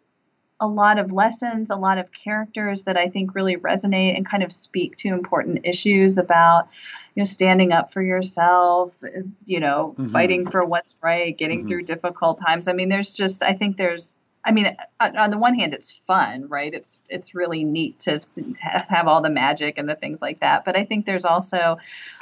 a 0.60 0.68
lot 0.68 0.98
of 0.98 1.12
lessons, 1.12 1.70
a 1.70 1.76
lot 1.76 2.00
of 2.00 2.12
characters 2.12 2.84
that 2.84 2.98
I 2.98 3.10
think 3.10 3.36
really 3.36 3.58
resonate 3.58 4.18
and 4.18 4.26
kind 4.26 4.42
of 4.42 4.52
speak 4.52 4.96
to 4.98 5.10
important 5.10 5.62
issues 5.66 6.18
about, 6.18 6.70
you 7.14 7.22
know, 7.22 7.26
standing 7.26 7.72
up 7.72 7.92
for 7.92 8.02
yourself, 8.02 9.04
you 9.46 9.60
know, 9.60 9.94
mm-hmm. 9.98 10.12
fighting 10.12 10.48
for 10.48 10.66
what's 10.66 10.98
right, 11.02 11.38
getting 11.38 11.60
mm-hmm. 11.60 11.68
through 11.68 11.84
difficult 11.84 12.40
times. 12.40 12.68
I 12.68 12.74
mean, 12.74 12.90
there's 12.90 13.14
just, 13.14 13.44
I 13.44 13.54
think 13.54 13.78
there's, 13.78 14.18
I 14.44 14.52
mean, 14.52 14.76
on 15.00 15.30
the 15.30 15.38
one 15.38 15.56
hand, 15.56 15.74
it's 15.74 15.92
fun, 15.92 16.48
right? 16.48 16.74
It's 16.74 17.00
it's 17.10 17.36
really 17.36 17.66
neat 17.66 18.00
to, 18.02 18.18
to 18.18 18.84
have 18.88 19.08
all 19.08 19.22
the 19.22 19.30
magic 19.30 19.78
and 19.78 19.90
the 19.90 19.96
things 19.96 20.22
like 20.22 20.40
that. 20.40 20.64
But 20.64 20.78
I 20.78 20.86
think 20.86 21.06
there's 21.06 21.26
also 21.26 21.80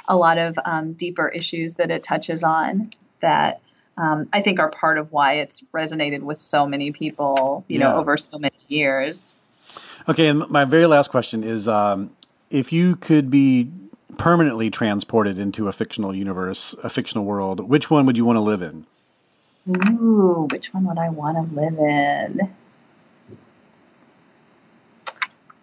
a 0.08 0.16
lot 0.16 0.40
of 0.40 0.58
um, 0.66 0.94
deeper 0.94 1.30
issues 1.30 1.76
that 1.76 1.92
it 1.92 2.02
touches 2.02 2.44
on 2.44 2.90
that 3.22 3.62
um, 3.98 4.28
I 4.34 4.42
think 4.42 4.60
are 4.60 4.70
part 4.70 4.98
of 4.98 5.12
why 5.12 5.36
it's 5.36 5.64
resonated 5.74 6.22
with 6.22 6.38
so 6.38 6.68
many 6.68 6.92
people, 6.92 7.64
you 7.68 7.80
yeah. 7.80 7.90
know, 7.90 7.98
over 7.98 8.18
so 8.18 8.38
many 8.38 8.56
years. 8.68 9.28
Okay, 10.08 10.28
and 10.28 10.48
my 10.50 10.66
very 10.66 10.86
last 10.86 11.10
question 11.10 11.44
is 11.44 11.68
um, 11.68 12.12
if 12.50 12.72
you 12.72 12.96
could 12.98 13.30
be 13.30 13.72
permanently 14.18 14.70
transported 14.70 15.40
into 15.40 15.68
a 15.68 15.74
fictional 15.74 16.16
universe, 16.16 16.76
a 16.84 16.90
fictional 16.90 17.26
world, 17.26 17.60
which 17.68 17.90
one 17.90 18.06
would 18.06 18.18
you 18.18 18.26
want 18.26 18.38
to 18.38 18.42
live 18.42 18.62
in? 18.62 18.86
Ooh, 19.68 20.48
which 20.52 20.74
one 20.74 20.86
would 20.86 20.98
I 20.98 21.10
want 21.10 21.38
to 21.38 21.56
live 21.56 21.80
in? 21.80 22.54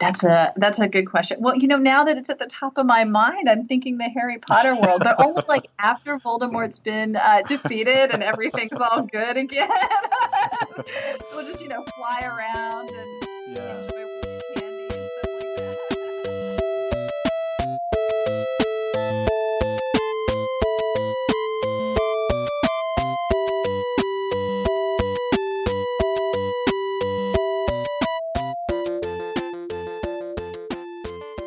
That's 0.03 0.25
a 0.25 0.53
that's 0.57 0.81
a 0.81 0.89
good 0.89 1.05
question. 1.05 1.37
Well, 1.41 1.57
you 1.57 1.69
know, 1.69 1.77
now 1.77 2.03
that 2.03 2.17
it's 2.17 2.29
at 2.29 2.41
the 2.41 2.47
top 2.47 2.77
of 2.77 2.87
my 2.87 3.05
mind, 3.05 3.49
I'm 3.49 3.65
thinking 3.65 3.99
the 3.99 4.09
Harry 4.09 4.37
Potter 4.39 4.75
world, 4.75 5.05
but 5.05 5.15
only 5.21 5.45
like 5.49 5.69
after 5.79 6.19
Voldemort's 6.19 6.81
been 6.81 7.15
uh, 7.15 7.43
defeated 7.47 8.11
and 8.11 8.21
everything's 8.21 8.81
all 8.81 9.03
good 9.03 9.37
again. 9.37 9.71
so 10.87 11.37
we'll 11.37 11.47
just 11.47 11.63
you 11.63 11.69
know 11.69 11.85
fly 11.97 12.23
around 12.23 12.91
and 12.91 13.22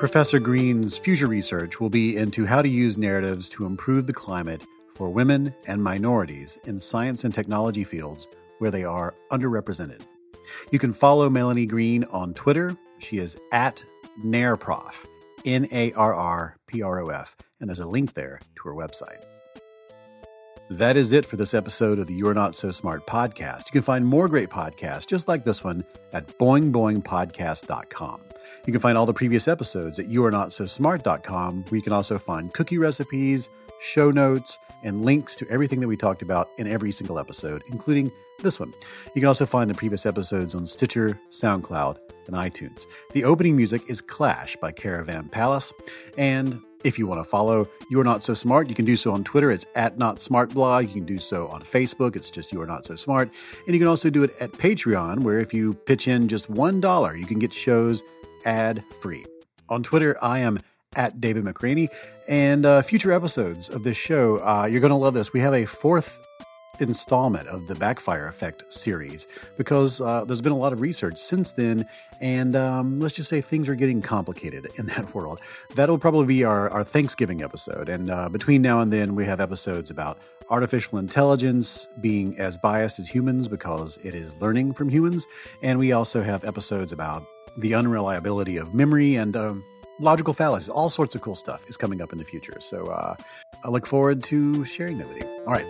Professor 0.06 0.38
Green's 0.38 0.96
future 0.96 1.26
research 1.26 1.80
will 1.80 1.90
be 1.90 2.16
into 2.16 2.46
how 2.46 2.62
to 2.62 2.70
use 2.70 2.96
narratives 2.96 3.50
to 3.50 3.66
improve 3.66 4.06
the 4.06 4.14
climate 4.14 4.64
for 4.94 5.10
women 5.10 5.52
and 5.66 5.84
minorities 5.84 6.60
in 6.66 6.78
science 6.78 7.24
and 7.24 7.34
technology 7.34 7.84
fields 7.84 8.28
where 8.60 8.70
they 8.70 8.84
are 8.84 9.16
underrepresented. 9.32 10.04
You 10.70 10.78
can 10.78 10.94
follow 10.94 11.28
Melanie 11.28 11.66
Green 11.66 12.04
on 12.12 12.36
Twitter. 12.36 12.78
She 13.00 13.18
is 13.18 13.36
at 13.52 13.84
NARRPROF, 14.24 14.94
N 15.44 15.68
A 15.72 15.92
R 15.94 16.14
R 16.14 16.58
P 16.68 16.84
R 16.84 17.00
O 17.04 17.08
F, 17.08 17.36
and 17.60 17.68
there's 17.68 17.80
a 17.80 17.88
link 17.88 18.14
there 18.14 18.40
to 18.58 18.70
her 18.70 18.76
website. 18.76 19.24
That 20.70 20.98
is 20.98 21.14
it 21.14 21.26
for 21.26 21.36
this 21.36 21.56
episode 21.56 21.98
of 21.98 22.06
the 22.06 22.14
You're 22.14 22.36
Not 22.36 22.54
So 22.54 22.70
Smart 22.70 23.08
podcast. 23.08 23.66
You 23.66 23.72
can 23.72 23.82
find 23.82 24.06
more 24.06 24.28
great 24.28 24.50
podcasts 24.50 25.08
just 25.08 25.28
like 25.28 25.46
this 25.46 25.64
one 25.64 25.84
at 26.14 26.28
boingboingpodcast.com. 26.38 28.22
You 28.66 28.72
can 28.72 28.82
find 28.82 28.98
all 28.98 29.06
the 29.06 29.14
previous 29.14 29.48
episodes 29.48 30.00
at 30.00 30.08
youarenotsosmart.com, 30.08 31.66
where 31.70 31.76
you 31.76 31.84
can 31.84 31.94
also 31.94 32.18
find 32.18 32.52
cookie 32.52 32.80
recipes, 32.80 33.50
show 33.80 34.10
notes, 34.10 34.58
and 34.84 35.06
links 35.06 35.36
to 35.36 35.50
everything 35.50 35.80
that 35.82 35.88
we 35.88 35.96
talked 35.96 36.24
about 36.24 36.50
in 36.58 36.68
every 36.68 36.92
single 36.92 37.20
episode, 37.20 37.64
including 37.68 38.12
this 38.40 38.60
one. 38.60 38.74
You 39.14 39.22
can 39.22 39.28
also 39.28 39.46
find 39.46 39.70
the 39.70 39.76
previous 39.76 40.06
episodes 40.06 40.56
on 40.56 40.66
Stitcher, 40.66 41.20
SoundCloud, 41.32 41.98
and 42.26 42.36
iTunes. 42.36 42.86
The 43.14 43.24
opening 43.24 43.56
music 43.56 43.84
is 43.88 44.02
Clash 44.02 44.56
by 44.58 44.72
Caravan 44.72 45.30
Palace. 45.30 45.72
And 46.18 46.60
if 46.84 46.98
you 46.98 47.06
want 47.06 47.24
to 47.24 47.30
follow 47.30 47.68
You're 47.92 48.04
Not 48.04 48.24
So 48.24 48.34
Smart, 48.34 48.68
you 48.68 48.76
can 48.76 48.86
do 48.86 48.98
so 48.98 49.12
on 49.12 49.24
Twitter. 49.24 49.52
It's 49.52 49.66
at 49.76 50.00
Not 50.00 50.20
Smart 50.20 50.54
Blog. 50.54 50.88
You 50.88 50.94
can 50.94 51.06
do 51.06 51.20
so 51.20 51.48
on 51.50 51.62
Facebook. 51.62 52.16
It's 52.16 52.32
just 52.32 52.52
You're 52.52 52.66
Not 52.66 52.86
So 52.86 52.96
Smart. 52.96 53.30
And 53.66 53.76
you 53.76 53.80
can 53.80 53.88
also 53.88 54.10
do 54.10 54.24
it 54.24 54.36
at 54.40 54.52
Patreon, 54.54 55.20
where 55.20 55.40
if 55.40 55.54
you 55.54 55.74
pitch 55.74 56.08
in 56.08 56.28
just 56.28 56.52
$1, 56.52 57.20
you 57.20 57.26
can 57.26 57.40
get 57.40 57.54
shows 57.54 58.04
ad 58.46 58.84
free. 59.02 59.26
On 59.70 59.84
Twitter, 59.84 60.18
I 60.22 60.40
am 60.40 60.60
at 60.96 61.20
David 61.20 61.44
McRaney. 61.44 61.90
And 62.28 62.66
uh, 62.66 62.82
future 62.82 63.12
episodes 63.12 63.70
of 63.70 63.84
this 63.84 63.98
show, 63.98 64.38
uh, 64.38 64.68
you're 64.70 64.82
going 64.82 64.92
to 64.92 64.96
love 64.96 65.14
this. 65.14 65.34
We 65.34 65.42
have 65.42 65.54
a 65.54 65.66
fourth 65.66 66.20
installment 66.82 67.48
of 67.48 67.68
the 67.68 67.76
Backfire 67.76 68.28
Effect 68.28 68.72
series 68.74 69.28
because 69.58 70.02
uh, 70.02 70.26
there's 70.26 70.42
been 70.42 70.52
a 70.52 70.58
lot 70.58 70.74
of 70.74 70.82
research 70.82 71.18
since 71.18 71.52
then, 71.52 71.86
and 72.20 72.56
um, 72.56 73.00
let's 73.00 73.16
just 73.16 73.30
say 73.30 73.42
things 73.42 73.70
are 73.70 73.76
getting 73.76 74.02
complicated 74.02 74.68
in 74.78 74.88
that 74.88 75.14
world. 75.14 75.40
That'll 75.76 75.98
probably 75.98 76.26
be 76.26 76.44
our, 76.44 76.70
our 76.70 76.84
Thanksgiving 76.84 77.42
episode, 77.44 77.90
and 77.90 78.10
uh, 78.10 78.30
between 78.30 78.62
now 78.62 78.82
and 78.82 78.92
then, 78.92 79.16
we 79.16 79.26
have 79.26 79.40
episodes 79.40 79.90
about 79.90 80.20
artificial 80.50 81.00
intelligence 81.00 81.88
being 82.02 82.38
as 82.38 82.58
biased 82.58 83.00
as 83.00 83.08
humans 83.08 83.48
because 83.48 83.98
it 84.04 84.14
is 84.14 84.36
learning 84.36 84.74
from 84.74 84.90
humans, 84.90 85.26
and 85.62 85.80
we 85.80 85.92
also 85.92 86.22
have 86.22 86.44
episodes 86.44 86.92
about 86.92 87.26
the 87.58 87.74
unreliability 87.74 88.58
of 88.58 88.74
memory 88.74 89.16
and 89.16 89.36
um, 89.36 89.64
logical 90.00 90.34
fallacies. 90.34 90.70
All 90.70 90.90
sorts 90.90 91.16
of 91.16 91.22
cool 91.22 91.36
stuff 91.36 91.68
is 91.68 91.78
coming 91.78 92.02
up 92.02 92.12
in 92.12 92.18
the 92.18 92.26
future. 92.26 92.58
So 92.60 92.86
uh, 92.86 93.16
I 93.64 93.70
look 93.70 93.86
forward 93.88 94.24
to 94.26 94.66
sharing 94.66 94.98
that 94.98 95.08
with 95.08 95.18
you. 95.18 95.26
All 95.48 95.54
right, 95.54 95.66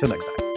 till 0.00 0.08
next 0.08 0.24
time. 0.24 0.47